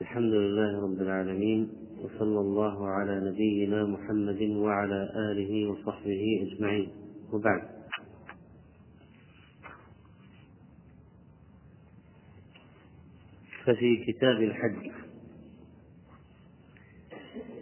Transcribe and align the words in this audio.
الحمد 0.00 0.32
لله 0.32 0.82
رب 0.82 1.00
العالمين 1.02 1.72
وصلى 2.00 2.40
الله 2.40 2.88
على 2.88 3.30
نبينا 3.30 3.84
محمد 3.86 4.42
وعلى 4.42 5.10
آله 5.16 5.70
وصحبه 5.70 6.22
أجمعين. 6.46 6.88
وبعد. 7.32 7.62
ففي 13.64 13.96
كتاب 14.06 14.42
الحج 14.42 14.90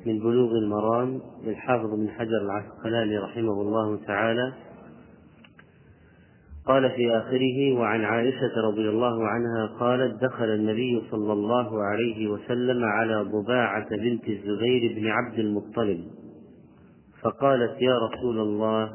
من 0.07 0.19
بلوغ 0.19 0.51
المرام 0.51 1.21
للحافظ 1.45 1.91
بن 1.95 2.11
حجر 2.11 2.41
العسقلاني 2.43 3.19
رحمه 3.19 3.61
الله 3.63 3.97
تعالى 4.07 4.53
قال 6.67 6.91
في 6.91 7.11
آخره 7.17 7.73
وعن 7.73 8.05
عائشة 8.05 8.61
رضي 8.69 8.89
الله 8.89 9.29
عنها 9.29 9.67
قالت 9.67 10.23
دخل 10.25 10.45
النبي 10.45 11.03
صلى 11.11 11.33
الله 11.33 11.83
عليه 11.83 12.29
وسلم 12.29 12.85
على 12.85 13.23
ضباعة 13.23 13.89
بنت 13.97 14.29
الزبير 14.29 14.95
بن 14.97 15.07
عبد 15.07 15.39
المطلب 15.39 16.05
فقالت 17.23 17.83
يا 17.83 17.99
رسول 17.99 18.41
الله 18.41 18.93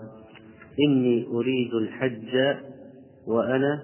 إني 0.87 1.27
أريد 1.27 1.73
الحج 1.73 2.57
وأنا 3.27 3.83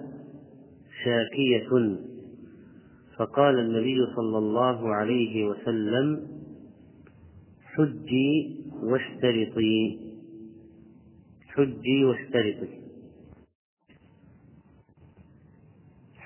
شاكية. 1.04 1.96
فقال 3.16 3.58
النبي 3.58 4.06
صلى 4.16 4.38
الله 4.38 4.94
عليه 4.94 5.44
وسلم 5.44 6.26
حجي 7.64 8.56
واشترطي 8.82 9.98
حجي 11.48 12.04
واشترطي. 12.04 12.85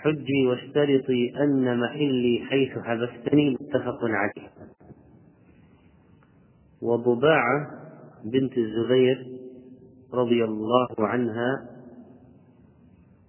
حجي 0.02 0.46
واشترطي 0.46 1.32
أن 1.45 1.80
محلي 1.80 2.40
حيث 2.50 2.78
حبستني 2.78 3.50
متفق 3.50 3.98
عليه. 4.02 4.48
وضباعة 6.82 7.70
بنت 8.24 8.59
الزبير 8.59 9.26
رضي 10.15 10.45
الله 10.45 10.88
عنها 10.98 11.68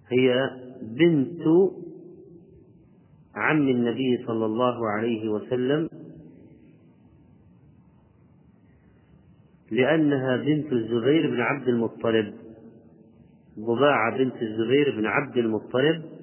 هي 0.08 0.50
بنت 0.82 1.42
عم 3.34 3.68
النبي 3.68 4.24
صلى 4.26 4.46
الله 4.46 4.88
عليه 4.88 5.28
وسلم 5.28 5.88
لأنها 9.70 10.36
بنت 10.36 10.72
الزبير 10.72 11.30
بن 11.30 11.40
عبد 11.40 11.68
المطلب. 11.68 12.34
ضباعة 13.58 14.18
بنت 14.18 14.42
الزبير 14.42 14.96
بن 15.00 15.06
عبد 15.06 15.36
المطلب 15.36 16.21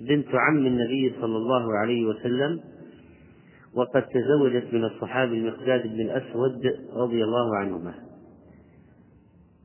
بنت 0.00 0.28
عم 0.34 0.66
النبي 0.66 1.12
صلى 1.20 1.36
الله 1.36 1.78
عليه 1.78 2.06
وسلم 2.06 2.60
وقد 3.74 4.02
تزوجت 4.02 4.74
من 4.74 4.84
الصحابي 4.84 5.38
المقداد 5.38 5.82
بن 5.82 6.00
الأسود 6.00 6.62
رضي 6.92 7.24
الله 7.24 7.56
عنهما. 7.56 7.94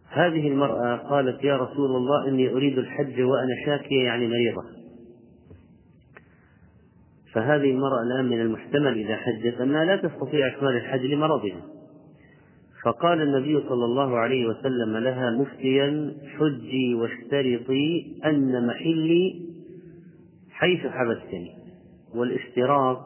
هذه 0.10 0.48
المرأة 0.48 0.96
قالت 0.96 1.44
يا 1.44 1.58
رسول 1.58 1.96
الله 1.96 2.28
إني 2.28 2.50
أريد 2.50 2.78
الحج 2.78 3.22
وأنا 3.22 3.66
شاكية 3.66 4.04
يعني 4.04 4.28
مريضة. 4.28 4.64
فهذه 7.34 7.72
المرأة 7.72 8.04
الآن 8.04 8.26
من 8.26 8.42
المحتمل 8.42 8.98
إذا 8.98 9.16
حجت 9.16 9.62
أنها 9.62 9.86
لا 9.86 9.96
تستطيع 9.96 10.48
إكمال 10.48 10.76
الحج 10.76 11.06
لمرضها. 11.06 11.62
فقال 12.84 13.22
النبي 13.22 13.60
صلى 13.70 13.86
الله 13.86 14.18
عليه 14.18 14.48
وسلم 14.48 14.98
لها 14.98 15.32
مفتيا 15.32 16.14
حجي 16.38 16.96
واشترطي 16.96 18.16
أن 18.26 18.68
محلي 18.68 19.53
حيث 20.64 20.88
حبستني 20.88 21.56
والاشتراط 22.16 23.06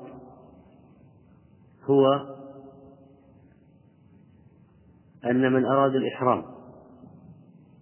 هو 1.83 2.25
أن 5.25 5.53
من 5.53 5.65
أراد 5.65 5.95
الإحرام 5.95 6.43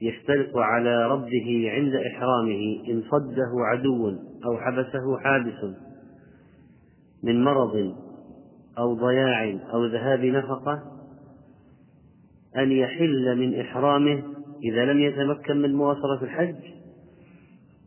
يشترط 0.01 0.57
على 0.57 1.05
ربه 1.08 1.71
عند 1.71 1.95
إحرامه 1.95 2.83
إن 2.87 3.03
صده 3.11 3.52
عدو 3.55 4.09
أو 4.45 4.58
حبسه 4.58 5.17
حابس 5.17 5.75
من 7.23 7.43
مرض 7.43 7.95
أو 8.77 8.93
ضياع 8.93 9.59
أو 9.73 9.85
ذهاب 9.85 10.25
نفقة 10.25 10.83
أن 12.58 12.71
يحل 12.71 13.37
من 13.39 13.59
إحرامه 13.59 14.23
إذا 14.64 14.85
لم 14.85 14.99
يتمكن 14.99 15.58
من 15.58 15.75
مواصلة 15.75 16.23
الحج 16.23 16.55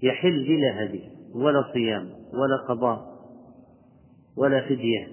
يحل 0.03 0.45
بلا 0.45 0.85
هدي. 0.85 1.18
ولا 1.35 1.73
صيام 1.73 2.09
ولا 2.33 2.57
قضاء 2.69 3.19
ولا 4.37 4.69
فدية 4.69 5.09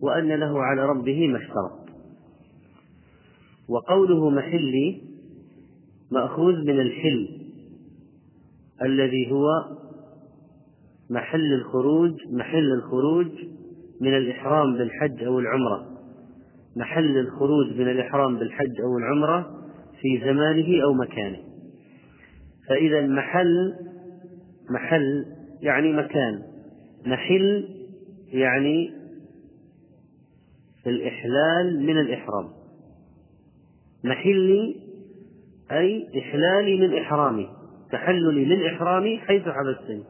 وأن 0.00 0.28
له 0.28 0.62
على 0.62 0.86
ربه 0.86 1.28
ما 1.28 1.38
اشترط. 1.38 1.86
وقوله 3.68 4.30
محلي 4.30 5.02
مأخوذ 6.10 6.54
من 6.54 6.80
الحل 6.80 7.28
الذي 8.82 9.32
هو 9.32 9.46
محل 11.10 11.52
الخروج 11.52 12.12
محل 12.30 12.72
الخروج 12.72 13.28
من 14.00 14.16
الإحرام 14.16 14.78
بالحج 14.78 15.24
أو 15.24 15.38
العمرة. 15.38 15.86
محل 16.76 17.18
الخروج 17.18 17.66
من 17.76 17.90
الإحرام 17.90 18.38
بالحج 18.38 18.80
أو 18.80 18.98
العمرة 18.98 19.50
في 20.00 20.20
زمانه 20.24 20.82
أو 20.84 20.92
مكانه. 20.92 21.38
فإذا 22.68 23.06
محل 23.06 23.74
محل 24.70 25.26
يعني 25.60 25.92
مكان. 25.92 26.42
محل 27.06 27.68
يعني 28.28 28.92
الإحلال 30.86 31.86
من 31.86 31.98
الإحرام. 32.00 32.48
محلي 34.04 34.76
أي 35.72 36.08
إحلالي 36.18 36.76
من 36.76 36.98
إحرامي 36.98 37.48
تحللي 37.92 38.44
من 38.44 38.66
إحرامي 38.66 39.18
حيث 39.18 39.42
حبستني. 39.42 40.02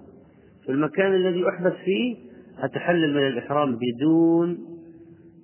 في 0.65 0.73
المكان 0.73 1.15
الذي 1.15 1.49
أحبس 1.49 1.73
فيه 1.73 2.17
أتحلل 2.59 3.15
من 3.15 3.27
الإحرام 3.27 3.79
بدون 3.79 4.59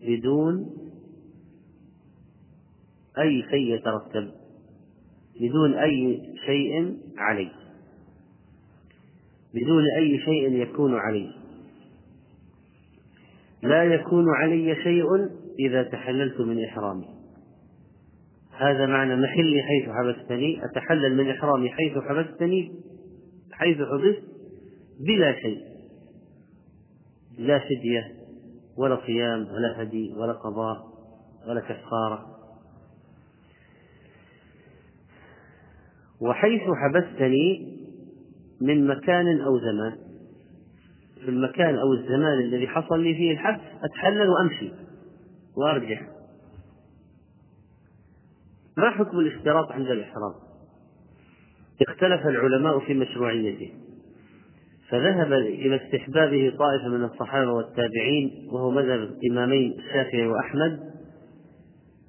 بدون 0.02 0.70
أي 3.18 3.42
شيء 3.50 3.74
يترتب 3.74 4.30
بدون 5.40 5.74
أي 5.74 6.22
شيء 6.46 6.96
علي 7.18 7.50
بدون 9.54 9.84
أي 9.98 10.18
شيء 10.18 10.52
يكون 10.52 10.94
علي. 10.94 11.34
لا 13.62 13.84
يكون 13.84 14.34
علي 14.34 14.76
شيء 14.82 15.06
إذا 15.60 15.82
تحللت 15.82 16.40
من 16.40 16.64
إحرامي. 16.64 17.08
هذا 18.58 18.86
معنى 18.86 19.16
محلي 19.16 19.62
حيث 19.62 19.90
حبستني 19.90 20.64
أتحلل 20.64 21.16
من 21.16 21.30
إحرامي 21.30 21.70
حيث 21.70 21.98
حبستني 21.98 22.72
حيث 23.52 23.76
حبست 23.76 24.22
بلا 25.00 25.32
شيء. 25.32 25.60
لا 27.38 27.58
فدية 27.58 28.12
ولا 28.78 28.98
صيام 29.06 29.40
ولا 29.40 29.82
هدي 29.82 30.14
ولا 30.16 30.32
قضاء 30.32 30.76
ولا 31.48 31.60
كفارة. 31.60 32.26
وحيث 36.20 36.62
حبستني 36.62 37.71
من 38.66 38.86
مكان 38.86 39.40
أو 39.40 39.58
زمان. 39.58 39.96
في 41.24 41.28
المكان 41.28 41.74
أو 41.74 41.92
الزمان 41.92 42.38
الذي 42.40 42.68
حصل 42.68 43.00
لي 43.00 43.14
فيه 43.14 43.32
الحبس 43.32 43.60
أتحلل 43.84 44.28
وأمشي 44.28 44.70
وأرجع. 45.56 46.00
ما 48.76 48.90
حكم 48.90 49.18
الاشتراط 49.18 49.72
عند 49.72 49.86
الإحرام 49.86 50.34
اختلف 51.88 52.26
العلماء 52.26 52.78
في 52.78 52.94
مشروعيته. 52.94 53.72
فذهب 54.88 55.32
إلى 55.32 55.76
استحبابه 55.76 56.52
طائفة 56.58 56.88
من 56.88 57.04
الصحابة 57.04 57.52
والتابعين 57.52 58.48
وهو 58.52 58.70
مذهب 58.70 59.00
الإمامين 59.00 59.72
الشافعي 59.78 60.26
وأحمد 60.26 60.80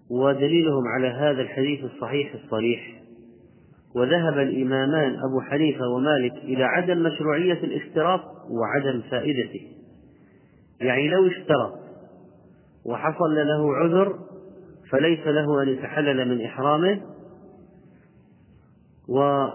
ودليلهم 0.09 0.88
على 0.88 1.07
هذا 1.07 1.41
الحديث 1.41 1.83
الصحيح 1.83 2.33
الصريح. 2.33 3.02
وذهب 3.95 4.40
الإمامان 4.40 5.16
أبو 5.16 5.42
حنيفة 5.42 5.88
ومالك 5.88 6.34
إلى 6.34 6.63
عدم 6.63 7.04
مشروعية 7.04 7.63
الاشتراط 7.63 8.22
وعدم 8.50 9.01
فائدته. 9.12 9.62
يعني 10.81 11.10
لو 11.10 11.28
اشترط 11.28 11.74
وحصل 12.86 13.36
له 13.36 13.75
عذر 13.75 14.19
فليس 14.90 15.28
له 15.28 15.63
أن 15.63 15.69
يتحلل 15.69 16.30
من 16.30 16.45
إحرامه 16.45 17.01
و 19.10 19.48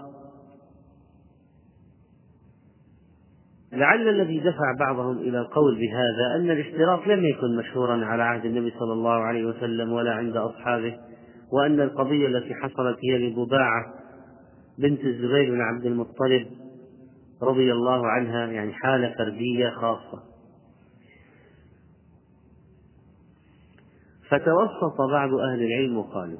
لعل 3.73 4.09
الذي 4.09 4.39
دفع 4.39 4.75
بعضهم 4.79 5.17
إلى 5.17 5.39
القول 5.39 5.75
بهذا 5.75 6.35
أن 6.35 6.51
الاشتراط 6.51 7.07
لم 7.07 7.25
يكن 7.25 7.55
مشهورا 7.55 8.05
على 8.05 8.23
عهد 8.23 8.45
النبي 8.45 8.73
صلى 8.79 8.93
الله 8.93 9.11
عليه 9.11 9.45
وسلم 9.45 9.91
ولا 9.91 10.11
عند 10.11 10.37
أصحابه 10.37 10.97
وأن 11.51 11.81
القضية 11.81 12.27
التي 12.27 12.53
حصلت 12.55 12.97
هي 13.03 13.17
لبضاعة 13.17 13.98
بنت 14.79 14.99
الزبير 14.99 15.51
بن 15.51 15.61
عبد 15.61 15.85
المطلب 15.85 16.47
رضي 17.41 17.71
الله 17.71 18.07
عنها 18.07 18.47
يعني 18.47 18.73
حالة 18.73 19.15
فردية 19.17 19.69
خاصة. 19.69 20.23
فتوسط 24.29 25.01
بعض 25.11 25.33
أهل 25.33 25.63
العلم 25.63 25.97
وقالوا 25.97 26.39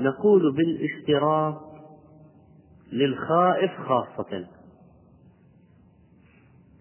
نقول 0.00 0.54
بالاشتراط 0.54 1.62
للخائف 2.92 3.70
خاصة. 3.70 4.46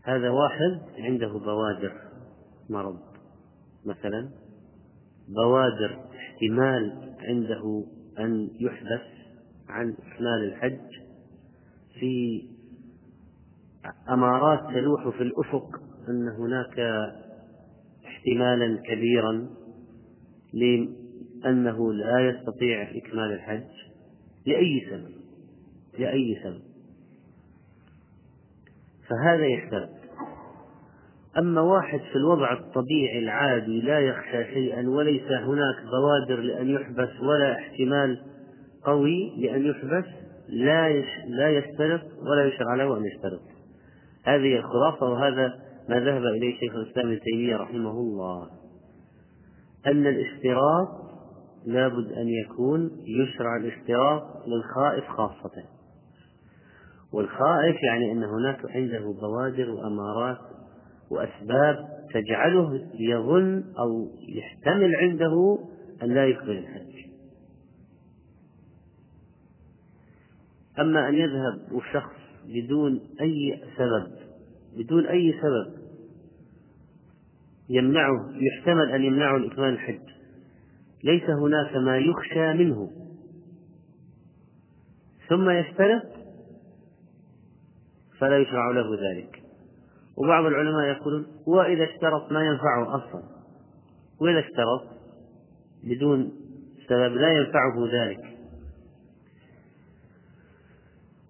هذا 0.03 0.29
واحد 0.29 0.81
عنده 0.99 1.27
بوادر 1.27 1.93
مرض 2.69 2.99
مثلا 3.85 4.29
بوادر 5.27 5.99
احتمال 6.15 7.15
عنده 7.19 7.85
أن 8.19 8.49
يحبس 8.59 9.24
عن 9.75 9.89
إكمال 9.89 10.43
الحج 10.43 10.79
في 11.99 12.43
أمارات 14.09 14.73
تلوح 14.73 15.09
في 15.09 15.23
الأفق 15.23 15.69
أن 16.09 16.27
هناك 16.27 16.79
احتمالا 18.05 18.81
كبيرا 18.81 19.49
لأنه 20.53 21.93
لا 21.93 22.19
يستطيع 22.19 22.81
إكمال 22.81 23.33
الحج 23.33 23.63
لأي 24.45 24.87
سبب 24.89 25.15
لأي 25.99 26.39
سبب. 26.43 26.61
فهذا 29.09 29.45
يحتاج. 29.45 29.89
أما 31.37 31.61
واحد 31.61 31.99
في 31.99 32.15
الوضع 32.15 32.53
الطبيعي 32.53 33.19
العادي 33.19 33.81
لا 33.81 33.99
يخشى 33.99 34.53
شيئا 34.53 34.89
وليس 34.89 35.31
هناك 35.31 35.75
بوادر 35.91 36.41
لأن 36.41 36.69
يحبس 36.69 37.19
ولا 37.21 37.59
احتمال 37.59 38.34
قوي 38.85 39.33
لأن 39.37 39.65
يحبس 39.65 40.05
لا 40.49 40.89
لا 41.27 41.49
يشترط 41.49 42.01
ولا 42.21 42.45
يشرع 42.45 42.75
له 42.75 42.97
أن 42.97 43.05
يشترط. 43.05 43.41
هذه 44.23 44.55
الخلاصة 44.55 45.09
وهذا 45.09 45.53
ما 45.89 45.99
ذهب 45.99 46.23
إليه 46.23 46.59
شيخ 46.59 46.75
الإسلام 46.75 47.07
ابن 47.07 47.19
تيمية 47.19 47.55
رحمه 47.55 47.91
الله. 47.91 48.49
أن 49.87 50.07
الاشتراط 50.07 50.87
لابد 51.65 52.11
أن 52.11 52.27
يكون 52.27 52.91
يشرع 53.05 53.57
الاشتراط 53.57 54.23
للخائف 54.47 55.07
خاصة. 55.07 55.63
والخائف 57.13 57.83
يعني 57.83 58.11
أن 58.11 58.23
هناك 58.23 58.59
عنده 58.69 59.15
بوادر 59.21 59.69
وأمارات 59.69 60.37
وأسباب 61.11 61.85
تجعله 62.13 62.81
يظن 62.99 63.63
أو 63.79 64.07
يحتمل 64.29 64.95
عنده 64.95 65.57
أن 66.03 66.09
لا 66.09 66.25
يقبل 66.25 66.57
الحج. 66.57 67.04
أما 70.79 71.09
أن 71.09 71.15
يذهب 71.15 71.81
شخص 71.93 72.15
بدون 72.45 72.99
أي 73.21 73.63
سبب 73.77 74.11
بدون 74.77 75.05
أي 75.05 75.33
سبب 75.41 75.85
يمنعه 77.69 78.31
يحتمل 78.33 78.91
أن 78.91 79.03
يمنعه 79.03 79.37
الإكمال 79.37 79.73
الحج. 79.73 80.01
ليس 81.03 81.29
هناك 81.29 81.75
ما 81.75 81.97
يخشى 81.97 82.53
منه. 82.53 82.91
ثم 85.29 85.49
يشترط 85.49 86.03
فلا 88.19 88.37
يشرع 88.37 88.71
له 88.71 88.95
ذلك. 89.09 89.41
وبعض 90.17 90.45
العلماء 90.45 90.85
يقولون 90.85 91.25
وإذا 91.47 91.83
اشترط 91.83 92.31
ما 92.31 92.45
ينفعه 92.45 92.95
أصلا؟ 92.95 93.23
وإذا 94.21 94.39
اشترط 94.39 94.83
بدون 95.83 96.31
سبب 96.89 97.15
لا 97.15 97.31
ينفعه 97.31 97.87
ذلك. 97.93 98.34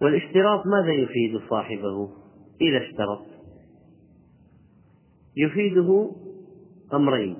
والاشتراط 0.06 0.66
ماذا 0.66 0.94
يفيد 0.94 1.42
صاحبه؟ 1.50 2.10
إذا 2.62 2.78
اشترط. 2.78 3.26
يفيده 5.38 6.12
أمرين. 6.94 7.38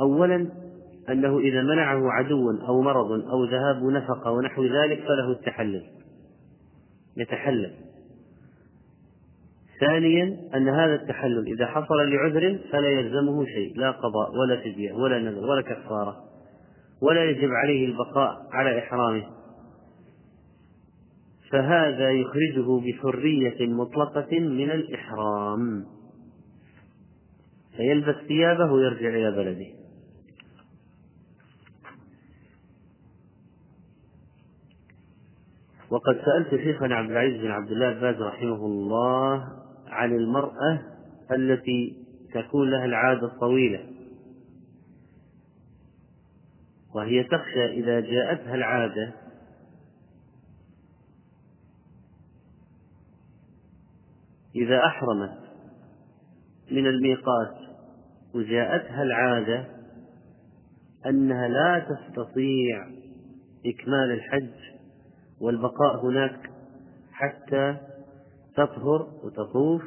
أولا 0.00 0.48
أنه 1.08 1.38
إذا 1.38 1.62
منعه 1.62 2.10
عدو 2.10 2.50
أو 2.50 2.82
مرض 2.82 3.10
أو 3.12 3.44
ذهاب 3.44 3.82
نفقة 3.82 4.30
ونحو 4.30 4.64
ذلك 4.64 4.98
فله 4.98 5.30
التحلل. 5.30 5.84
يتحلل. 7.16 7.74
ثانيا 9.80 10.38
أن 10.54 10.68
هذا 10.68 10.94
التحلل 10.94 11.46
إذا 11.46 11.66
حصل 11.66 12.10
لعذر 12.10 12.58
فلا 12.72 12.88
يلزمه 12.88 13.44
شيء 13.44 13.76
لا 13.76 13.90
قضاء 13.90 14.30
ولا 14.36 14.60
فدية 14.60 14.92
ولا 14.92 15.18
نذر 15.18 15.46
ولا 15.46 15.62
كفارة 15.62 16.16
ولا 17.02 17.24
يجب 17.24 17.50
عليه 17.50 17.86
البقاء 17.86 18.46
على 18.52 18.78
إحرامه. 18.78 19.43
فهذا 21.54 22.10
يخرجه 22.10 22.80
بحرية 22.80 23.66
مطلقة 23.66 24.38
من 24.40 24.70
الإحرام. 24.70 25.84
فيلبس 27.76 28.14
ثيابه 28.28 28.72
ويرجع 28.72 29.08
إلى 29.08 29.30
بلده. 29.30 29.66
وقد 35.90 36.20
سألت 36.24 36.62
شيخنا 36.62 36.94
عبد 36.94 37.10
العزيز 37.10 37.40
بن 37.40 37.50
عبد 37.50 37.70
الله 37.70 37.92
باز 37.92 38.22
رحمه 38.22 38.66
الله 38.66 39.48
عن 39.86 40.12
المرأة 40.12 40.82
التي 41.32 41.96
تكون 42.34 42.70
لها 42.70 42.84
العادة 42.84 43.26
الطويلة. 43.26 43.86
وهي 46.94 47.24
تخشى 47.24 47.66
إذا 47.66 48.00
جاءتها 48.00 48.54
العادة 48.54 49.23
إذا 54.56 54.78
أحرمت 54.86 55.38
من 56.70 56.86
الميقات 56.86 57.54
وجاءتها 58.34 59.02
العادة 59.02 59.66
أنها 61.06 61.48
لا 61.48 61.78
تستطيع 61.78 62.86
إكمال 63.66 64.10
الحج 64.10 64.74
والبقاء 65.40 66.06
هناك 66.06 66.50
حتى 67.12 67.76
تطهر 68.56 69.08
وتطوف 69.24 69.82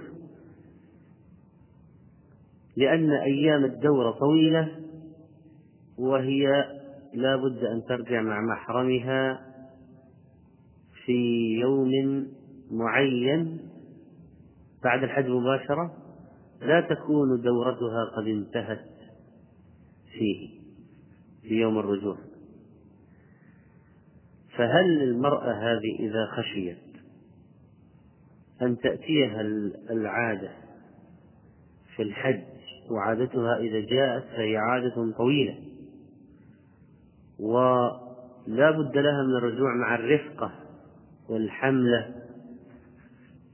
لأن 2.77 3.11
أيام 3.11 3.65
الدورة 3.65 4.11
طويلة 4.11 4.71
وهي 5.97 6.65
لا 7.13 7.35
بد 7.35 7.63
أن 7.63 7.83
ترجع 7.87 8.21
مع 8.21 8.41
محرمها 8.41 9.41
في 11.05 11.13
يوم 11.61 11.91
معين 12.71 13.59
بعد 14.87 15.03
الحج 15.03 15.29
مباشرة 15.29 15.93
لا 16.61 16.81
تكون 16.81 17.41
دورتها 17.41 18.05
قد 18.17 18.27
انتهت 18.27 18.85
فيه 20.11 20.59
في 21.41 21.53
يوم 21.53 21.79
الرجوع. 21.79 22.17
فهل 24.57 25.03
المرأة 25.03 25.51
هذه 25.51 25.99
إذا 25.99 26.25
خشيت 26.25 26.77
أن 28.61 28.77
تأتيها 28.77 29.41
العادة 29.89 30.51
في 31.95 32.03
الحج 32.03 32.43
وعادتها 32.91 33.57
إذا 33.57 33.79
جاءت 33.79 34.23
فهي 34.23 34.57
عادة 34.57 35.11
طويلة 35.17 35.59
ولا 37.39 38.71
بد 38.71 38.97
لها 38.97 39.23
من 39.23 39.35
الرجوع 39.37 39.75
مع 39.75 39.95
الرفقة 39.95 40.51
والحملة 41.29 42.15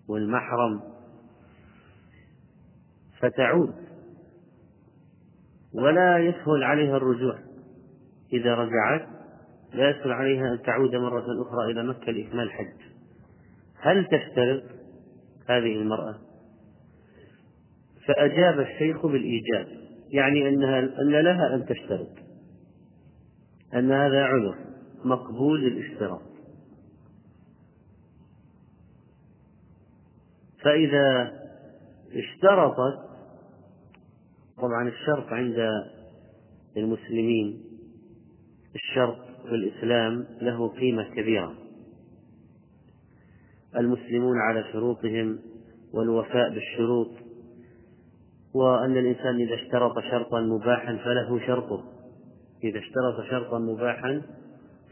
والمحرم 0.08 0.93
فتعود. 3.24 3.74
ولا 5.74 6.18
يسهل 6.18 6.64
عليها 6.64 6.98
الرجوع. 6.98 7.40
إذا 8.34 8.56
رجعت 8.56 9.08
لا 9.74 9.90
يسهل 9.90 10.12
عليها 10.12 10.54
أن 10.54 10.62
تعود 10.62 10.96
مرة 10.96 11.26
أخرى 11.42 11.72
إلى 11.72 11.84
مكة 11.84 12.12
لإكمال 12.12 12.44
الحج 12.44 12.74
هل 13.80 14.06
تشترط 14.06 14.64
هذه 15.50 15.76
المرأة؟ 15.76 16.16
فأجاب 18.08 18.60
الشيخ 18.60 19.06
بالإيجاب 19.06 19.68
يعني 20.10 20.50
أنها 20.50 20.80
أن 20.80 21.10
لها 21.10 21.56
أن 21.56 21.66
تشترط. 21.66 22.10
أن 23.74 23.92
هذا 23.92 24.24
عذر 24.24 24.56
مقبول 25.06 25.62
للاشتراط. 25.62 26.22
فإذا 30.64 31.34
اشترطت 32.14 33.13
طبعا 34.64 34.88
الشرط 34.88 35.28
عند 35.28 35.56
المسلمين 36.78 37.64
الشرط 38.76 39.18
في 39.44 39.56
الإسلام 39.56 40.26
له 40.42 40.68
قيمة 40.68 41.04
كبيرة. 41.16 41.54
المسلمون 43.78 44.38
على 44.38 44.64
شروطهم 44.74 45.40
والوفاء 45.94 46.50
بالشروط 46.50 47.12
وأن 48.54 48.98
الإنسان 48.98 49.36
إذا 49.36 49.56
اشترط 49.56 50.00
شرطا 50.00 50.42
مباحا 50.42 50.98
فله 50.98 51.40
شرطه. 51.48 51.84
إذا 52.64 52.80
اشترط 52.80 53.30
شرطا 53.30 53.60
مباحا 53.60 54.22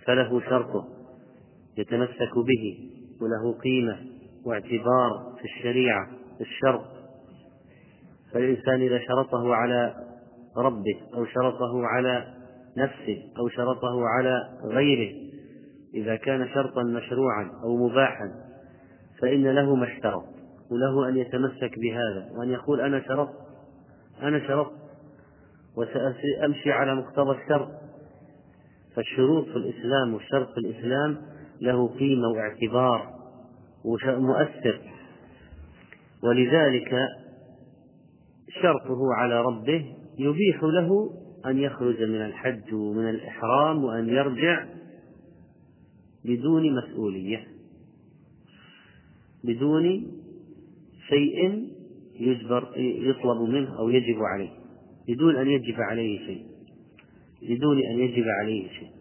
فله 0.05 0.39
شرطه. 0.39 0.87
يتمسك 1.77 2.35
به 2.35 2.89
وله 3.21 3.59
قيمة 3.59 3.99
واعتبار 4.45 5.35
في 5.39 5.45
الشريعة 5.45 6.09
الشرط. 6.41 7.00
فالإنسان 8.33 8.81
إذا 8.81 8.99
شرطه 9.07 9.55
على 9.55 9.95
ربه 10.57 10.99
أو 11.13 11.25
شرطه 11.25 11.85
على 11.85 12.27
نفسه 12.77 13.23
أو 13.39 13.49
شرطه 13.49 14.07
على 14.07 14.49
غيره 14.63 15.15
إذا 15.93 16.15
كان 16.15 16.47
شرطا 16.47 16.83
مشروعا 16.83 17.51
أو 17.63 17.87
مباحا 17.87 18.31
فإن 19.21 19.47
له 19.47 19.75
ما 19.75 19.87
اشترط 19.93 20.25
وله 20.71 21.09
أن 21.09 21.17
يتمسك 21.17 21.79
بهذا 21.79 22.29
وأن 22.37 22.49
يقول 22.49 22.81
أنا 22.81 23.01
شرطت 23.07 23.35
أنا 24.21 24.47
شرطت 24.47 24.81
وسأمشي 25.77 26.71
على 26.71 26.95
مقتضى 26.95 27.41
الشرط. 27.43 27.69
فالشروط 28.95 29.45
في 29.45 29.55
الإسلام 29.55 30.13
والشرط 30.13 30.51
في 30.53 30.57
الإسلام 30.57 31.17
له 31.61 31.87
قيمة 31.87 32.27
واعتبار 32.27 33.13
ومؤثر 33.85 34.81
ولذلك 36.23 36.93
شرطه 38.61 39.13
على 39.13 39.41
ربه 39.41 39.85
يبيح 40.19 40.63
له 40.63 41.09
أن 41.45 41.57
يخرج 41.57 42.03
من 42.03 42.25
الحج 42.25 42.73
ومن 42.73 43.09
الإحرام 43.09 43.83
وأن 43.83 44.09
يرجع 44.09 44.65
بدون 46.25 46.75
مسؤولية 46.75 47.47
بدون 49.43 50.07
شيء 51.07 51.67
يجبر 52.19 52.71
يطلب 52.77 53.49
منه 53.49 53.79
أو 53.79 53.89
يجب 53.89 54.17
عليه 54.33 54.49
بدون 55.07 55.35
أن 55.35 55.47
يجب 55.47 55.75
عليه 55.89 56.19
شيء 56.25 56.45
بدون 57.41 57.77
أن 57.77 57.99
يجب 57.99 58.25
عليه 58.41 58.69
شيء. 58.69 59.00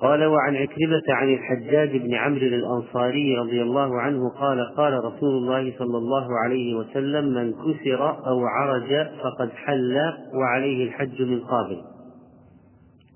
قال 0.00 0.24
وعن 0.24 0.56
عكرمة 0.56 1.02
عن 1.08 1.34
الحجاج 1.34 1.96
بن 1.96 2.14
عمرو 2.14 2.46
الأنصاري 2.46 3.38
رضي 3.38 3.62
الله 3.62 4.00
عنه 4.00 4.30
قال 4.30 4.74
قال 4.76 5.04
رسول 5.04 5.34
الله 5.34 5.78
صلى 5.78 5.98
الله 5.98 6.26
عليه 6.44 6.74
وسلم 6.74 7.24
من 7.24 7.52
كسر 7.52 8.26
أو 8.26 8.44
عرج 8.44 9.06
فقد 9.22 9.50
حل 9.50 9.96
وعليه 10.34 10.84
الحج 10.84 11.22
من 11.22 11.40
قابل. 11.40 11.82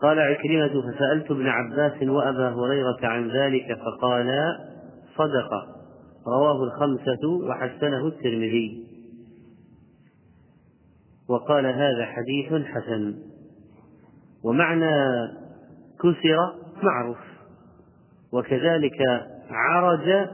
قال 0.03 0.19
عكرمة 0.19 0.83
فسألت 0.83 1.31
ابن 1.31 1.47
عباس 1.47 2.03
وأبا 2.03 2.49
هريرة 2.49 2.99
عن 3.03 3.29
ذلك 3.29 3.79
فقالا 3.79 4.59
صدق. 5.17 5.51
رواه 6.27 6.65
الخمسة 6.65 7.49
وحسنه 7.49 8.07
الترمذي. 8.07 8.87
وقال 11.29 11.67
هذا 11.67 12.05
حديث 12.05 12.67
حسن. 12.67 13.15
ومعنى 14.45 14.95
كسر 16.01 16.64
معروف. 16.85 17.19
وكذلك 18.33 18.99
عرج 19.51 20.29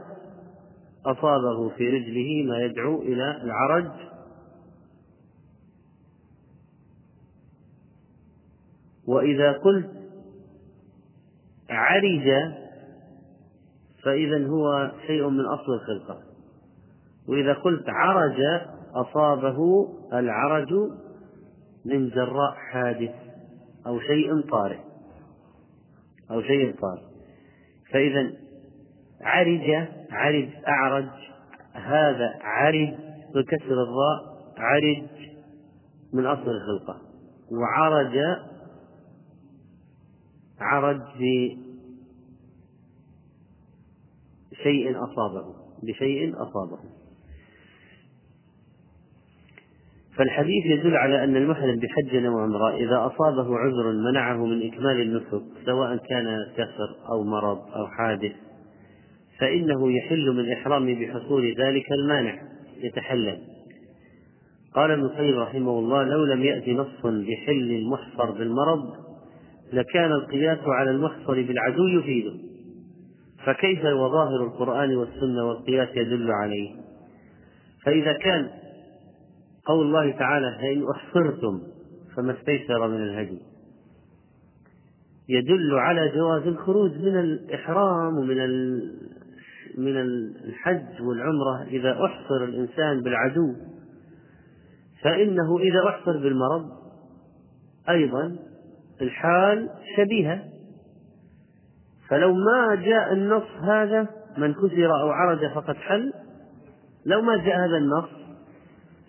أصابه 1.05 1.69
في 1.69 1.89
رجله 1.89 2.51
ما 2.51 2.59
يدعو 2.59 3.01
إلى 3.01 3.41
العرج. 3.43 3.91
وإذا 9.07 9.51
قلت 9.51 9.89
عرج 11.69 12.53
فإذا 14.03 14.47
هو 14.47 14.91
شيء 15.07 15.29
من 15.29 15.45
أصل 15.45 15.73
الخلقة. 15.73 16.21
وإذا 17.27 17.53
قلت 17.53 17.89
عرج 17.89 18.41
أصابه 18.93 19.89
العرج 20.13 20.73
من 21.85 22.09
جراء 22.09 22.53
حادث 22.71 23.15
أو 23.87 23.99
شيء 23.99 24.41
طارئ. 24.41 24.90
أو 26.31 26.41
شيء 26.41 26.75
طارئ 26.81 27.01
فإذا 27.91 28.33
عرج 29.21 29.87
عرج 30.11 30.49
أعرج. 30.67 31.09
هذا 31.73 32.39
عرج 32.41 32.93
بكسر 33.35 33.73
الراء 33.83 34.53
عرج 34.57 35.03
من 36.13 36.25
أصل 36.25 36.49
الخلقة. 36.49 37.01
وعرج 37.51 38.17
عرج 40.59 41.01
بشيء 44.51 45.03
أصابه 45.03 45.55
بشيء 45.83 46.33
أصابه. 46.43 46.79
فالحديث 50.21 50.65
يدل 50.65 50.95
على 50.95 51.23
أن 51.23 51.35
المحرم 51.35 51.79
بحج 51.79 52.25
وعمرة 52.25 52.75
إذا 52.75 53.05
أصابه 53.05 53.57
عذر 53.57 53.91
منعه 53.91 54.45
من 54.45 54.67
إكمال 54.67 55.01
النسك 55.01 55.41
سواء 55.65 55.97
كان 55.97 56.45
كسر 56.57 56.95
أو 57.09 57.23
مرض 57.23 57.57
أو 57.57 57.87
حادث 57.87 58.31
فإنه 59.39 59.91
يحل 59.91 60.31
من 60.31 60.51
إحرامه 60.51 60.99
بحصول 60.99 61.55
ذلك 61.57 61.91
المانع 61.91 62.41
يتحلل. 62.83 63.37
قال 64.75 64.91
ابن 64.91 65.01
القيم 65.01 65.39
رحمه 65.39 65.79
الله 65.79 66.03
لو 66.03 66.25
لم 66.25 66.43
يأتي 66.43 66.73
نص 66.73 67.01
بحل 67.03 67.71
المحصر 67.71 68.31
بالمرض 68.31 68.93
لكان 69.73 70.11
القياس 70.11 70.59
على 70.65 70.91
المحصر 70.91 71.33
بالعدو 71.33 71.87
يفيده 71.87 72.33
فكيف 73.45 73.85
وظاهر 73.85 74.43
القرآن 74.43 74.95
والسنة 74.95 75.47
والقياس 75.47 75.89
يدل 75.95 76.31
عليه؟ 76.31 76.69
فإذا 77.85 78.13
كان 78.13 78.60
قول 79.71 79.87
الله 79.87 80.11
تعالى 80.11 80.57
فإن 80.61 80.85
أحصرتم 80.95 81.61
فما 82.15 82.31
استيسر 82.39 82.87
من 82.87 83.03
الهدي. 83.03 83.41
يدل 85.29 85.79
على 85.79 86.11
جواز 86.15 86.47
الخروج 86.47 86.91
من 86.91 87.19
الإحرام 87.19 88.17
ومن 88.17 88.37
من 89.77 89.97
الحج 90.45 91.01
والعمرة. 91.01 91.63
إذا 91.67 92.05
أحصر 92.05 92.43
الإنسان 92.43 93.01
بالعدو 93.01 93.55
فإنه 95.03 95.59
إذا 95.59 95.89
أحصر 95.89 96.11
بالمرض 96.11 96.69
أيضا 97.89 98.35
الحال 99.01 99.69
شبيهة 99.97 100.43
فلو 102.09 102.33
ما 102.33 102.75
جاء 102.75 103.13
النص 103.13 103.49
هذا 103.61 104.07
من 104.37 104.53
كسر 104.53 105.01
أو 105.01 105.09
عرج 105.09 105.53
فقد 105.55 105.75
حل. 105.75 106.13
لو 107.05 107.21
ما 107.21 107.37
جاء 107.37 107.55
هذا 107.55 107.77
النص 107.77 108.20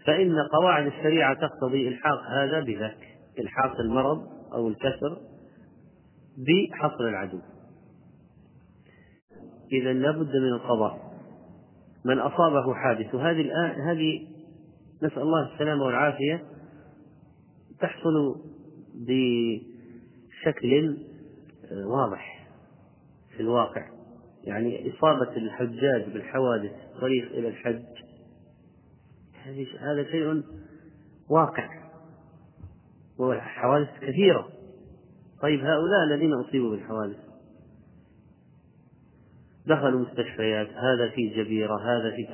فإن 0.07 0.35
قواعد 0.53 0.87
الشريعة 0.87 1.35
تقتضي 1.35 1.89
إلحاق 1.89 2.21
هذا 2.39 2.61
بذاك 2.61 2.99
إلحاق 3.39 3.81
المرض 3.81 4.27
أو 4.53 4.69
الكسر 4.69 5.19
بحصر 6.39 7.09
العدو. 7.09 7.41
إذا 9.73 9.93
لابد 9.93 10.37
من 10.37 10.53
القضاء. 10.53 11.13
من 12.05 12.19
أصابه 12.19 12.75
حادث 12.75 13.15
وهذه 13.15 13.41
الآن 13.41 13.81
هذه 13.81 14.29
نسأل 15.03 15.23
الله 15.23 15.53
السلامة 15.53 15.85
والعافية 15.85 16.43
تحصل 17.81 18.41
بشكل 18.95 20.97
واضح 21.87 22.47
في 23.37 23.41
الواقع. 23.41 23.89
يعني 24.45 24.91
إصابة 24.91 25.37
الحجاج 25.37 26.13
بالحوادث 26.13 26.73
طريق 27.01 27.33
إلى 27.33 27.49
الحج 27.49 27.83
هذا 29.81 30.05
شيء 30.05 30.43
واقع. 31.31 31.69
والحوادث 33.19 33.89
كثيرة. 34.01 34.49
طيب 35.43 35.61
هؤلاء 35.61 36.05
الذين 36.07 36.33
أصيبوا 36.33 36.71
بالحوادث؟ 36.71 37.17
دخلوا 39.67 40.01
مستشفيات 40.01 40.69
هذا 40.69 41.11
في 41.15 41.29
جبيرة 41.29 41.77
هذا 41.77 42.11
في 42.11 42.25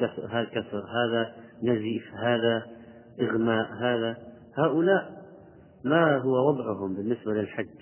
كسر 0.50 0.84
هذا 0.86 1.34
نزيف 1.62 2.14
هذا 2.14 2.66
إغماء 3.20 3.72
هذا. 3.72 4.16
هؤلاء 4.58 5.24
ما 5.84 6.16
هو 6.16 6.48
وضعهم 6.48 6.94
بالنسبة 6.94 7.32
للحج؟ 7.32 7.78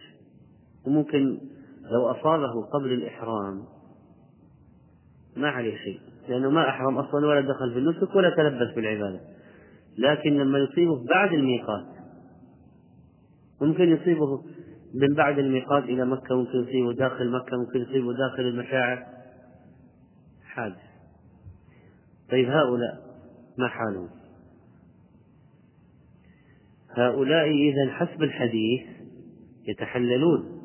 وممكن 0.87 1.41
لو 1.91 2.11
أصابه 2.11 2.63
قبل 2.63 2.93
الإحرام 2.93 3.65
ما 5.37 5.49
عليه 5.49 5.77
شيء. 5.77 6.01
لأنه 6.29 6.51
ما 6.51 6.69
أحرم 6.69 6.99
أصلا 6.99 7.27
ولا 7.27 7.41
دخل 7.41 7.73
في 7.73 7.79
النسك 7.79 8.15
ولا 8.15 8.31
تلبس 8.31 8.75
بالعبادة 8.75 9.21
لكن 9.99 10.39
لما 10.39 10.59
يصيبه 10.59 11.05
بعد 11.05 11.33
الميقات 11.33 11.87
ممكن 13.61 13.89
يصيبه 13.89 14.43
من 14.95 15.15
بعد 15.15 15.39
الميقات 15.39 15.85
إلى 15.85 16.05
مكة 16.05 16.37
ممكن 16.37 16.59
يصيبه 16.59 16.93
داخل 16.93 17.31
مكة 17.31 17.57
ممكن 17.57 17.81
يصيبه 17.81 18.13
داخل 18.13 18.43
المشاعر. 18.43 19.07
حادث. 20.45 20.77
طيب 22.31 22.49
هؤلاء 22.49 23.07
ما 23.59 23.69
حالهم؟ 23.69 24.09
هؤلاء 26.91 27.51
إذا 27.51 27.93
حسب 27.93 28.23
الحديث 28.23 28.81
يتحللون 29.69 30.63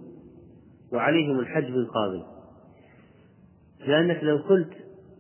وعليهم 0.94 1.40
الحج 1.40 1.72
بالقابل 1.72 2.31
لأنك 3.88 4.24
لو 4.24 4.38
قلت 4.38 4.70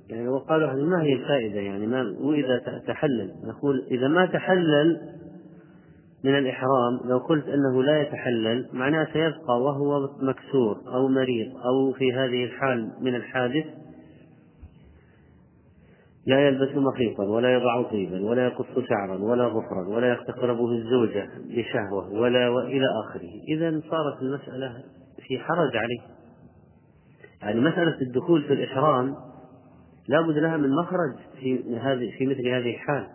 يعني 0.09 0.27
وقالوا 0.27 0.89
ما 0.89 1.03
هي 1.03 1.13
الفائدة 1.13 1.59
يعني؟ 1.59 1.87
ما 1.87 2.15
وإذا 2.19 2.81
تحلل. 2.87 3.33
نقول 3.43 3.87
إذا 3.91 4.07
ما 4.07 4.25
تحلل 4.25 4.99
من 6.23 6.37
الإحرام 6.37 6.99
لو 7.05 7.17
قلت 7.17 7.47
أنه 7.47 7.83
لا 7.83 8.01
يتحلل 8.01 8.67
معناه 8.73 9.07
سيبقى 9.13 9.61
وهو 9.61 10.09
مكسور 10.21 10.77
أو 10.87 11.07
مريض 11.07 11.47
أو 11.57 11.93
في 11.93 12.13
هذه 12.13 12.43
الحال 12.43 12.91
من 13.01 13.15
الحادث 13.15 13.65
لا 16.25 16.47
يلبس 16.47 16.75
مخيطا 16.75 17.23
ولا 17.23 17.53
يضع 17.53 17.81
طيبا 17.81 18.25
ولا 18.29 18.45
يقص 18.45 18.65
شعرا 18.89 19.17
ولا 19.17 19.47
ظفرا 19.47 19.87
ولا 19.87 20.07
يقتربه 20.07 20.71
الزوجة 20.71 21.29
بشهوة 21.49 22.13
ولا 22.13 22.49
وإلى 22.49 22.85
آخره. 23.05 23.29
إذا 23.49 23.81
صارت 23.89 24.21
المسألة 24.21 24.83
في 25.27 25.39
حرج 25.39 25.77
عليه. 25.77 26.20
يعني 27.41 27.61
مسألة 27.61 28.01
الدخول 28.01 28.43
في 28.43 28.53
الإحرام 28.53 29.15
لا 30.07 30.21
بد 30.21 30.37
لها 30.37 30.57
من 30.57 30.75
مخرج 30.75 31.15
في 31.39 31.77
هذه 31.77 32.11
في 32.17 32.25
مثل 32.27 32.47
هذه 32.47 32.75
الحال 32.75 33.07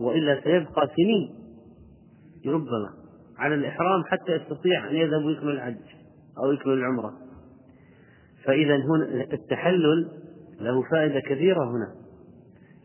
وإلا 0.00 0.40
سيبقى 0.44 0.88
سنين. 0.96 1.34
ربما 2.46 2.88
على 3.38 3.54
الإحرام 3.54 4.04
حتى 4.04 4.32
يستطيع 4.32 4.90
أن 4.90 4.96
يذهب 4.96 5.24
ويكمل 5.24 5.50
الحج 5.50 5.76
أو 6.44 6.52
يكمل 6.52 6.72
العمرة. 6.72 7.12
فإذا 8.44 8.76
هنا 8.76 9.26
التحلل 9.32 10.08
له 10.60 10.82
فائدة 10.82 11.20
كثيرة 11.20 11.70
هنا. 11.70 11.94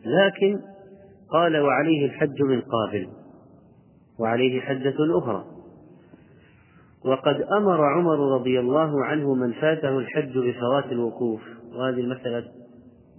لكن 0.04 0.60
قال 1.30 1.60
وعليه 1.60 2.06
الحج 2.06 2.42
من 2.42 2.60
قابل 2.60 3.08
وعليه 4.20 4.60
حجة 4.60 5.18
أخرى. 5.18 5.44
وقد 7.04 7.42
أمر 7.60 7.84
عمر 7.84 8.34
رضي 8.34 8.60
الله 8.60 9.04
عنه 9.04 9.34
من 9.34 9.52
فاته 9.52 9.98
الحج 9.98 10.38
بفوات 10.38 10.84
الوقوف. 10.92 11.40
وهذه 11.72 12.00
المسألة 12.00 12.44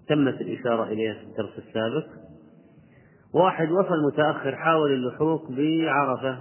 تمت 0.07 0.41
الإشارة 0.41 0.83
إليها 0.83 1.13
في 1.13 1.23
الدرس 1.23 1.57
السابق. 1.57 2.07
واحد 3.33 3.71
وصل 3.71 4.03
متأخر 4.07 4.55
حاول 4.55 4.91
اللحوق 4.91 5.51
بعرفة 5.51 6.37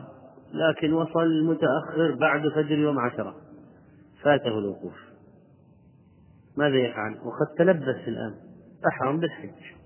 لكن 0.53 0.93
وصل 0.93 1.45
متأخر 1.45 2.15
بعد 2.21 2.49
فجر 2.49 2.79
يوم 2.79 2.99
عشرة. 2.99 3.35
فاته 4.23 4.59
الوقوف. 4.59 4.95
ماذا 6.57 6.77
يفعل؟ 6.77 7.13
وقد 7.13 7.47
تلبس 7.59 8.09
الآن. 8.09 8.35
أحرم 8.89 9.21
بالحج. 9.21 9.79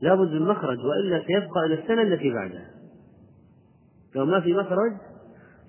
لابد 0.00 0.28
من 0.28 0.42
مخرج 0.42 0.78
وإلا 0.78 1.22
سيبقى 1.26 1.66
إلى 1.66 1.74
السنة 1.74 2.02
التي 2.02 2.30
بعدها. 2.30 2.70
لو 4.14 4.26
ما 4.26 4.40
في 4.40 4.52
مخرج 4.52 4.92